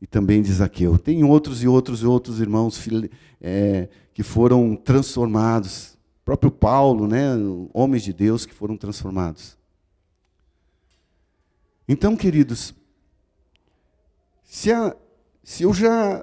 e 0.01 0.07
também 0.07 0.41
de 0.41 0.51
Zaqueu. 0.51 0.99
Tem 0.99 1.23
outros 1.23 1.63
e 1.63 1.69
outros 1.69 2.01
e 2.01 2.07
outros 2.07 2.41
irmãos 2.41 2.83
é, 3.43 3.91
que 4.15 4.23
foram 4.23 4.75
transformados. 4.75 5.99
O 6.23 6.25
próprio 6.25 6.51
Paulo, 6.51 7.07
né, 7.07 7.27
homens 7.75 8.03
de 8.03 8.15
Deus 8.15 8.47
que 8.47 8.55
foram 8.55 8.75
transformados. 8.75 9.58
Então, 11.89 12.15
queridos, 12.15 12.75
se, 14.45 14.71
a, 14.71 14.95
se 15.43 15.63
eu 15.63 15.73
já 15.73 16.23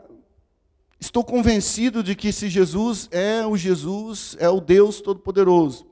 estou 0.99 1.23
convencido 1.23 2.03
de 2.03 2.15
que 2.15 2.27
esse 2.27 2.49
Jesus 2.49 3.09
é 3.11 3.43
o 3.45 3.57
Jesus, 3.57 4.37
é 4.39 4.47
o 4.47 4.61
Deus 4.61 5.01
Todo-Poderoso, 5.01 5.87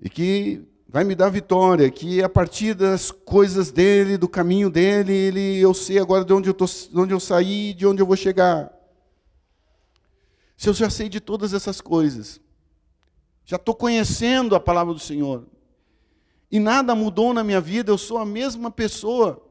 e 0.00 0.08
que 0.08 0.66
vai 0.88 1.04
me 1.04 1.14
dar 1.14 1.28
vitória, 1.28 1.90
que 1.90 2.22
a 2.22 2.28
partir 2.28 2.72
das 2.72 3.10
coisas 3.10 3.70
dele, 3.70 4.16
do 4.16 4.28
caminho 4.28 4.70
dele, 4.70 5.12
ele, 5.12 5.58
eu 5.58 5.74
sei 5.74 5.98
agora 5.98 6.24
de 6.24 6.32
onde 6.32 6.48
eu, 6.48 6.54
tô, 6.54 6.64
de 6.64 6.98
onde 6.98 7.12
eu 7.12 7.20
saí, 7.20 7.74
de 7.74 7.86
onde 7.86 8.00
eu 8.00 8.06
vou 8.06 8.16
chegar. 8.16 8.72
Se 10.56 10.70
eu 10.70 10.72
já 10.72 10.88
sei 10.88 11.10
de 11.10 11.20
todas 11.20 11.52
essas 11.52 11.82
coisas, 11.82 12.40
já 13.44 13.56
estou 13.56 13.74
conhecendo 13.74 14.56
a 14.56 14.60
palavra 14.60 14.94
do 14.94 15.00
Senhor, 15.00 15.46
e 16.50 16.58
nada 16.58 16.94
mudou 16.94 17.34
na 17.34 17.44
minha 17.44 17.60
vida, 17.60 17.90
eu 17.90 17.98
sou 17.98 18.18
a 18.18 18.24
mesma 18.24 18.70
pessoa. 18.70 19.44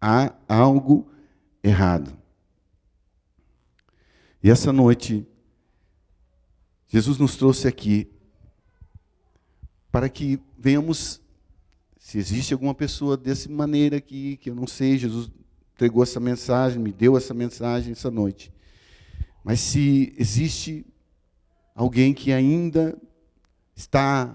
Há 0.00 0.34
algo 0.48 1.08
errado. 1.62 2.16
E 4.42 4.50
essa 4.50 4.72
noite, 4.72 5.26
Jesus 6.86 7.16
nos 7.16 7.36
trouxe 7.36 7.66
aqui 7.66 8.10
para 9.90 10.08
que 10.08 10.40
venhamos, 10.58 11.20
se 11.96 12.18
existe 12.18 12.52
alguma 12.52 12.74
pessoa 12.74 13.16
dessa 13.16 13.48
maneira 13.48 13.96
aqui, 13.96 14.36
que 14.36 14.50
eu 14.50 14.54
não 14.54 14.66
sei, 14.66 14.98
Jesus 14.98 15.30
entregou 15.74 16.02
essa 16.02 16.20
mensagem, 16.20 16.78
me 16.78 16.92
deu 16.92 17.16
essa 17.16 17.32
mensagem 17.32 17.92
essa 17.92 18.10
noite. 18.10 18.52
Mas 19.44 19.60
se 19.60 20.12
existe 20.18 20.84
alguém 21.74 22.12
que 22.12 22.32
ainda 22.32 23.00
está 23.74 24.34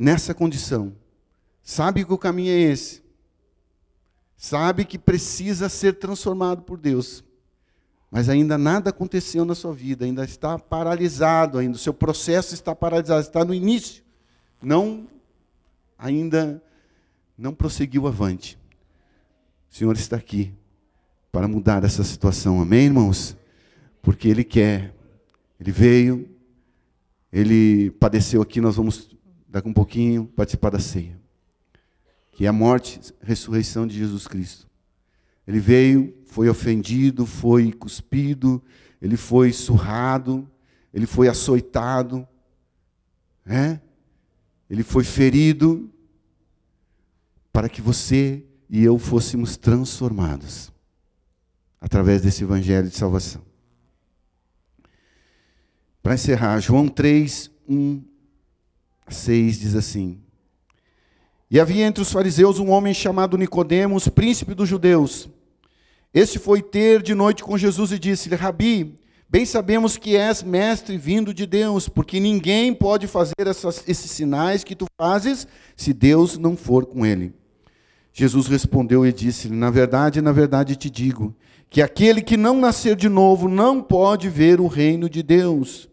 nessa 0.00 0.32
condição, 0.32 0.96
sabe 1.62 2.06
que 2.06 2.12
o 2.12 2.16
caminho 2.16 2.50
é 2.50 2.58
esse, 2.58 3.02
sabe 4.34 4.86
que 4.86 4.98
precisa 4.98 5.68
ser 5.68 5.98
transformado 5.98 6.62
por 6.62 6.78
Deus, 6.78 7.22
mas 8.10 8.30
ainda 8.30 8.56
nada 8.56 8.88
aconteceu 8.88 9.44
na 9.44 9.54
sua 9.54 9.74
vida, 9.74 10.06
ainda 10.06 10.24
está 10.24 10.58
paralisado, 10.58 11.58
ainda 11.58 11.76
o 11.76 11.78
seu 11.78 11.92
processo 11.92 12.54
está 12.54 12.74
paralisado, 12.74 13.20
está 13.20 13.44
no 13.44 13.52
início, 13.52 14.02
não 14.62 15.06
ainda 15.98 16.62
não 17.36 17.52
prosseguiu 17.52 18.06
avante. 18.06 18.58
O 19.70 19.74
Senhor 19.74 19.94
está 19.96 20.16
aqui 20.16 20.50
para 21.30 21.46
mudar 21.46 21.84
essa 21.84 22.02
situação, 22.02 22.58
amém, 22.58 22.86
irmãos? 22.86 23.36
Porque 24.00 24.28
Ele 24.28 24.44
quer, 24.44 24.94
Ele 25.60 25.70
veio, 25.70 26.26
Ele 27.30 27.90
padeceu 27.90 28.40
aqui, 28.40 28.62
nós 28.62 28.76
vamos 28.76 29.19
daqui 29.50 29.68
um 29.68 29.72
pouquinho 29.72 30.26
participar 30.26 30.70
da 30.70 30.78
ceia, 30.78 31.18
que 32.30 32.46
é 32.46 32.48
a 32.48 32.52
morte, 32.52 33.00
a 33.20 33.26
ressurreição 33.26 33.86
de 33.86 33.98
Jesus 33.98 34.26
Cristo. 34.28 34.68
Ele 35.46 35.58
veio, 35.58 36.14
foi 36.26 36.48
ofendido, 36.48 37.26
foi 37.26 37.72
cuspido, 37.72 38.62
ele 39.02 39.16
foi 39.16 39.52
surrado, 39.52 40.48
ele 40.94 41.06
foi 41.06 41.28
açoitado, 41.28 42.26
né? 43.44 43.80
ele 44.68 44.84
foi 44.84 45.02
ferido, 45.02 45.90
para 47.52 47.68
que 47.68 47.82
você 47.82 48.44
e 48.68 48.84
eu 48.84 48.96
fôssemos 48.96 49.56
transformados 49.56 50.72
através 51.80 52.22
desse 52.22 52.44
evangelho 52.44 52.88
de 52.88 52.96
salvação. 52.96 53.42
Para 56.00 56.14
encerrar, 56.14 56.60
João 56.60 56.88
3, 56.88 57.50
1 57.68 58.09
6 59.14 59.58
diz 59.58 59.74
assim: 59.74 60.18
E 61.50 61.58
havia 61.58 61.86
entre 61.86 62.02
os 62.02 62.12
fariseus 62.12 62.58
um 62.58 62.70
homem 62.70 62.94
chamado 62.94 63.36
Nicodemos, 63.36 64.08
príncipe 64.08 64.54
dos 64.54 64.68
judeus. 64.68 65.28
Este 66.12 66.38
foi 66.38 66.60
ter 66.60 67.02
de 67.02 67.14
noite 67.14 67.44
com 67.44 67.56
Jesus 67.56 67.92
e 67.92 67.98
disse-lhe: 67.98 68.34
Rabi, 68.34 68.96
bem 69.28 69.46
sabemos 69.46 69.96
que 69.96 70.16
és 70.16 70.42
mestre 70.42 70.96
vindo 70.98 71.32
de 71.32 71.46
Deus, 71.46 71.88
porque 71.88 72.18
ninguém 72.18 72.74
pode 72.74 73.06
fazer 73.06 73.46
essas, 73.46 73.84
esses 73.86 74.10
sinais 74.10 74.64
que 74.64 74.74
tu 74.74 74.86
fazes 75.00 75.46
se 75.76 75.92
Deus 75.92 76.36
não 76.36 76.56
for 76.56 76.86
com 76.86 77.06
ele. 77.06 77.32
Jesus 78.12 78.48
respondeu 78.48 79.06
e 79.06 79.12
disse-lhe: 79.12 79.54
Na 79.54 79.70
verdade, 79.70 80.20
na 80.20 80.32
verdade 80.32 80.74
te 80.74 80.90
digo, 80.90 81.34
que 81.68 81.80
aquele 81.80 82.20
que 82.20 82.36
não 82.36 82.58
nascer 82.58 82.96
de 82.96 83.08
novo 83.08 83.48
não 83.48 83.80
pode 83.80 84.28
ver 84.28 84.60
o 84.60 84.66
reino 84.66 85.08
de 85.08 85.22
Deus. 85.22 85.88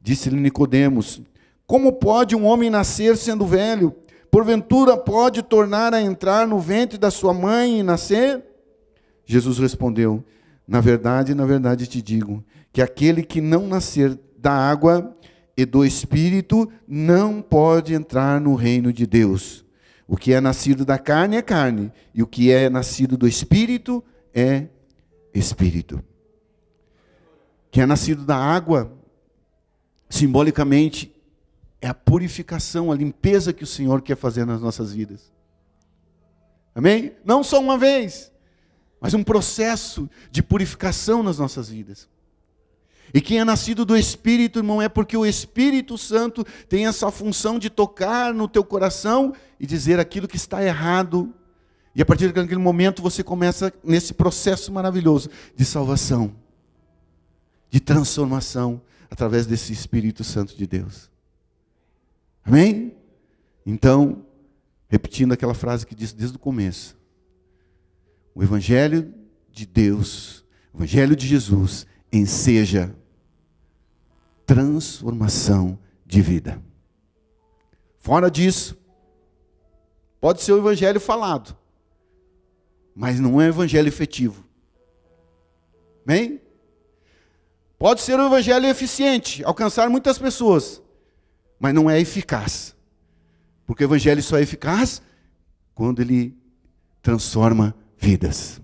Disse-lhe 0.00 0.38
Nicodemos: 0.38 1.22
Como 1.68 1.92
pode 1.92 2.34
um 2.34 2.46
homem 2.46 2.70
nascer 2.70 3.14
sendo 3.18 3.46
velho? 3.46 3.94
Porventura 4.30 4.96
pode 4.96 5.42
tornar 5.42 5.92
a 5.92 6.00
entrar 6.00 6.46
no 6.46 6.58
ventre 6.58 6.96
da 6.96 7.10
sua 7.10 7.34
mãe 7.34 7.80
e 7.80 7.82
nascer? 7.82 8.42
Jesus 9.26 9.58
respondeu: 9.58 10.24
Na 10.66 10.80
verdade, 10.80 11.34
na 11.34 11.44
verdade 11.44 11.86
te 11.86 12.00
digo, 12.00 12.42
que 12.72 12.80
aquele 12.80 13.22
que 13.22 13.42
não 13.42 13.66
nascer 13.66 14.18
da 14.38 14.50
água 14.50 15.14
e 15.54 15.66
do 15.66 15.84
espírito 15.84 16.72
não 16.88 17.42
pode 17.42 17.92
entrar 17.92 18.40
no 18.40 18.54
reino 18.54 18.90
de 18.90 19.06
Deus. 19.06 19.62
O 20.06 20.16
que 20.16 20.32
é 20.32 20.40
nascido 20.40 20.86
da 20.86 20.96
carne 20.96 21.36
é 21.36 21.42
carne, 21.42 21.92
e 22.14 22.22
o 22.22 22.26
que 22.26 22.50
é 22.50 22.70
nascido 22.70 23.14
do 23.14 23.28
espírito 23.28 24.02
é 24.32 24.68
espírito. 25.34 26.02
Que 27.70 27.82
é 27.82 27.84
nascido 27.84 28.24
da 28.24 28.38
água, 28.38 28.90
simbolicamente, 30.08 31.17
é 31.80 31.88
a 31.88 31.94
purificação, 31.94 32.90
a 32.90 32.94
limpeza 32.94 33.52
que 33.52 33.64
o 33.64 33.66
Senhor 33.66 34.02
quer 34.02 34.16
fazer 34.16 34.44
nas 34.44 34.60
nossas 34.60 34.92
vidas. 34.92 35.32
Amém? 36.74 37.12
Não 37.24 37.42
só 37.42 37.60
uma 37.60 37.78
vez, 37.78 38.32
mas 39.00 39.14
um 39.14 39.22
processo 39.22 40.08
de 40.30 40.42
purificação 40.42 41.22
nas 41.22 41.38
nossas 41.38 41.68
vidas. 41.68 42.08
E 43.12 43.20
quem 43.20 43.38
é 43.38 43.44
nascido 43.44 43.84
do 43.84 43.96
Espírito, 43.96 44.58
irmão, 44.58 44.82
é 44.82 44.88
porque 44.88 45.16
o 45.16 45.24
Espírito 45.24 45.96
Santo 45.96 46.44
tem 46.68 46.86
essa 46.86 47.10
função 47.10 47.58
de 47.58 47.70
tocar 47.70 48.34
no 48.34 48.46
teu 48.46 48.62
coração 48.62 49.32
e 49.58 49.66
dizer 49.66 49.98
aquilo 49.98 50.28
que 50.28 50.36
está 50.36 50.62
errado. 50.62 51.32
E 51.94 52.02
a 52.02 52.06
partir 52.06 52.32
daquele 52.32 52.60
momento 52.60 53.00
você 53.00 53.22
começa 53.24 53.72
nesse 53.82 54.12
processo 54.12 54.70
maravilhoso 54.70 55.30
de 55.56 55.64
salvação, 55.64 56.34
de 57.70 57.80
transformação 57.80 58.80
através 59.10 59.46
desse 59.46 59.72
Espírito 59.72 60.22
Santo 60.22 60.54
de 60.54 60.66
Deus. 60.66 61.10
Amém? 62.48 62.96
Então, 63.66 64.24
repetindo 64.88 65.32
aquela 65.32 65.52
frase 65.52 65.86
que 65.86 65.94
disse 65.94 66.16
desde 66.16 66.36
o 66.36 66.40
começo: 66.40 66.96
o 68.34 68.42
Evangelho 68.42 69.12
de 69.50 69.66
Deus, 69.66 70.46
o 70.72 70.78
Evangelho 70.78 71.14
de 71.14 71.26
Jesus, 71.26 71.86
enseja 72.10 72.96
transformação 74.46 75.78
de 76.06 76.22
vida. 76.22 76.62
Fora 77.98 78.30
disso, 78.30 78.78
pode 80.18 80.40
ser 80.40 80.52
o 80.52 80.58
Evangelho 80.58 80.98
falado, 80.98 81.54
mas 82.94 83.20
não 83.20 83.42
é 83.42 83.44
o 83.44 83.48
Evangelho 83.48 83.88
efetivo. 83.88 84.42
Amém? 86.06 86.40
Pode 87.78 88.00
ser 88.00 88.18
o 88.18 88.24
Evangelho 88.24 88.64
eficiente, 88.64 89.44
alcançar 89.44 89.90
muitas 89.90 90.18
pessoas, 90.18 90.80
mas 91.58 91.74
não 91.74 91.90
é 91.90 92.00
eficaz. 92.00 92.74
Porque 93.66 93.84
o 93.84 93.86
Evangelho 93.86 94.22
só 94.22 94.38
é 94.38 94.42
eficaz 94.42 95.02
quando 95.74 96.00
ele 96.00 96.36
transforma 97.02 97.74
vidas. 97.96 98.60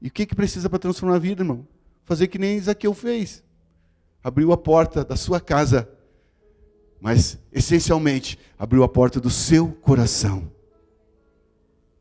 E 0.00 0.08
o 0.08 0.10
que, 0.10 0.26
que 0.26 0.34
precisa 0.34 0.68
para 0.68 0.78
transformar 0.78 1.16
a 1.16 1.18
vida, 1.18 1.42
irmão? 1.42 1.66
Fazer 2.04 2.26
que 2.26 2.38
nem 2.38 2.60
Zaqueu 2.60 2.92
fez. 2.92 3.42
Abriu 4.22 4.52
a 4.52 4.56
porta 4.56 5.04
da 5.04 5.16
sua 5.16 5.40
casa, 5.40 5.88
mas 7.00 7.38
essencialmente 7.52 8.38
abriu 8.58 8.82
a 8.82 8.88
porta 8.88 9.20
do 9.20 9.30
seu 9.30 9.68
coração. 9.68 10.50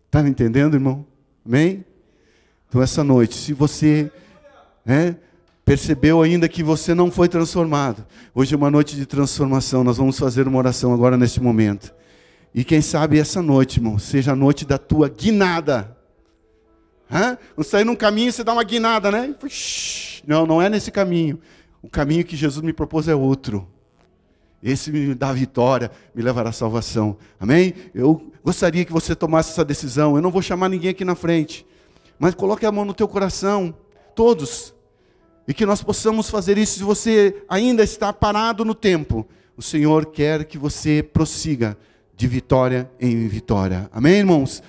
Está 0.08 0.22
me 0.22 0.30
entendendo, 0.30 0.76
irmão? 0.76 1.06
Amém? 1.46 1.86
Então, 2.68 2.82
essa 2.82 3.04
noite, 3.04 3.36
se 3.36 3.54
você 3.54 4.12
né, 4.86 5.18
percebeu 5.66 6.22
ainda 6.22 6.50
que 6.50 6.64
você 6.64 6.94
não 6.94 7.12
foi 7.12 7.28
transformado, 7.28 8.06
hoje 8.34 8.54
é 8.54 8.58
uma 8.58 8.72
noite 8.72 8.96
de 8.96 9.06
transformação. 9.06 9.84
Nós 9.84 9.98
vamos 9.98 10.18
fazer 10.18 10.48
uma 10.48 10.58
oração 10.58 10.94
agora 10.94 11.18
neste 11.18 11.42
momento. 11.42 11.94
E 12.54 12.64
quem 12.64 12.82
sabe 12.82 13.18
essa 13.18 13.42
noite, 13.42 13.78
irmão, 13.78 13.98
seja 13.98 14.34
a 14.34 14.36
noite 14.36 14.66
da 14.66 14.78
tua 14.78 15.08
guinada. 15.08 15.96
Hã? 17.10 17.38
Não 17.56 17.64
sair 17.64 17.86
num 17.86 17.96
caminho 17.96 18.30
e 18.30 18.32
você 18.32 18.44
dá 18.44 18.54
uma 18.54 18.64
guinada, 18.64 19.12
né? 19.12 19.34
Não, 20.28 20.46
não 20.46 20.62
é 20.62 20.70
nesse 20.70 20.92
caminho. 20.92 21.40
O 21.82 21.90
caminho 21.90 22.24
que 22.24 22.36
Jesus 22.36 22.64
me 22.64 22.74
propôs 22.74 23.08
é 23.08 23.16
outro. 23.16 23.68
Esse 24.62 24.92
me 24.92 25.16
dá 25.16 25.34
vitória, 25.34 25.90
me 26.14 26.22
levará 26.22 26.50
à 26.50 26.54
salvação. 26.54 27.18
Amém? 27.40 27.74
Eu 27.96 28.32
gostaria 28.44 28.86
que 28.86 28.92
você 28.92 29.16
tomasse 29.16 29.52
essa 29.52 29.66
decisão. 29.66 30.16
Eu 30.16 30.22
não 30.22 30.30
vou 30.30 30.42
chamar 30.42 30.70
ninguém 30.70 30.92
aqui 30.92 31.04
na 31.04 31.16
frente. 31.16 31.66
Mas 32.20 32.36
coloque 32.36 32.66
a 32.66 32.72
mão 32.72 32.86
no 32.86 32.94
teu 32.94 33.08
coração, 33.08 33.74
todos. 34.14 34.74
E 35.48 35.54
que 35.54 35.66
nós 35.66 35.82
possamos 35.82 36.30
fazer 36.30 36.58
isso. 36.58 36.80
Se 36.80 36.84
você 36.84 37.44
ainda 37.50 37.84
está 37.84 38.14
parado 38.14 38.64
no 38.64 38.76
tempo, 38.76 39.28
o 39.58 39.62
Senhor 39.62 40.08
quer 40.08 40.46
que 40.46 40.58
você 40.58 41.04
prossiga 41.04 41.78
de 42.16 42.28
vitória 42.28 42.90
em 43.00 43.28
vitória. 43.28 43.90
Amém, 43.92 44.16
irmãos? 44.16 44.62